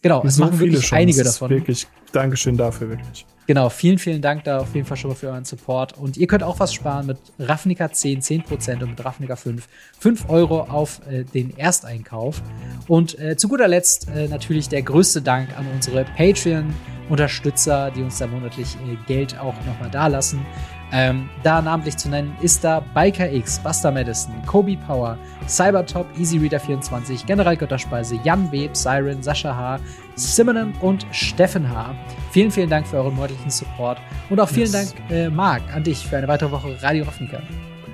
[0.03, 0.99] Genau, es so machen wirklich schon.
[0.99, 1.51] einige davon.
[1.51, 3.25] Wirklich, Dankeschön dafür, wirklich.
[3.47, 5.98] Genau, vielen, vielen Dank da auf jeden Fall schon mal für euren Support.
[5.98, 9.66] Und ihr könnt auch was sparen mit Ravnica 10, 10% und mit Ravnica 5,
[9.98, 12.40] 5 Euro auf äh, den Ersteinkauf.
[12.86, 18.19] Und äh, zu guter Letzt äh, natürlich der größte Dank an unsere Patreon-Unterstützer, die uns
[18.19, 20.47] da monatlich äh, Geld auch nochmal dalassen.
[20.93, 25.16] Ähm, da namentlich zu nennen ist da Biker X, Buster Madison, Kobe Power,
[25.48, 29.81] Cybertop, EasyReader24, General Götterspeise, Jan Web, Siren, Sascha H.,
[30.16, 31.94] Simonen und Steffen H.
[32.31, 33.98] Vielen, vielen Dank für euren monatlichen Support
[34.28, 34.94] und auch vielen yes.
[34.94, 37.40] Dank, äh, Marc, an dich für eine weitere Woche Radio Ravnica.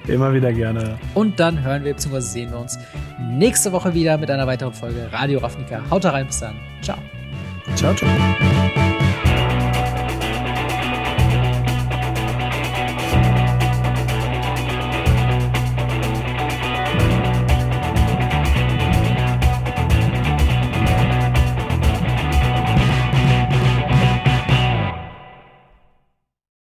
[0.08, 0.98] Immer wieder gerne.
[1.14, 2.20] Und dann hören wir bzw.
[2.20, 2.78] sehen wir uns
[3.20, 5.82] nächste Woche wieder mit einer weiteren Folge Radio Ravnica.
[5.90, 6.56] Haut rein, bis dann.
[6.82, 6.98] Ciao.
[7.76, 8.97] Ciao, ciao.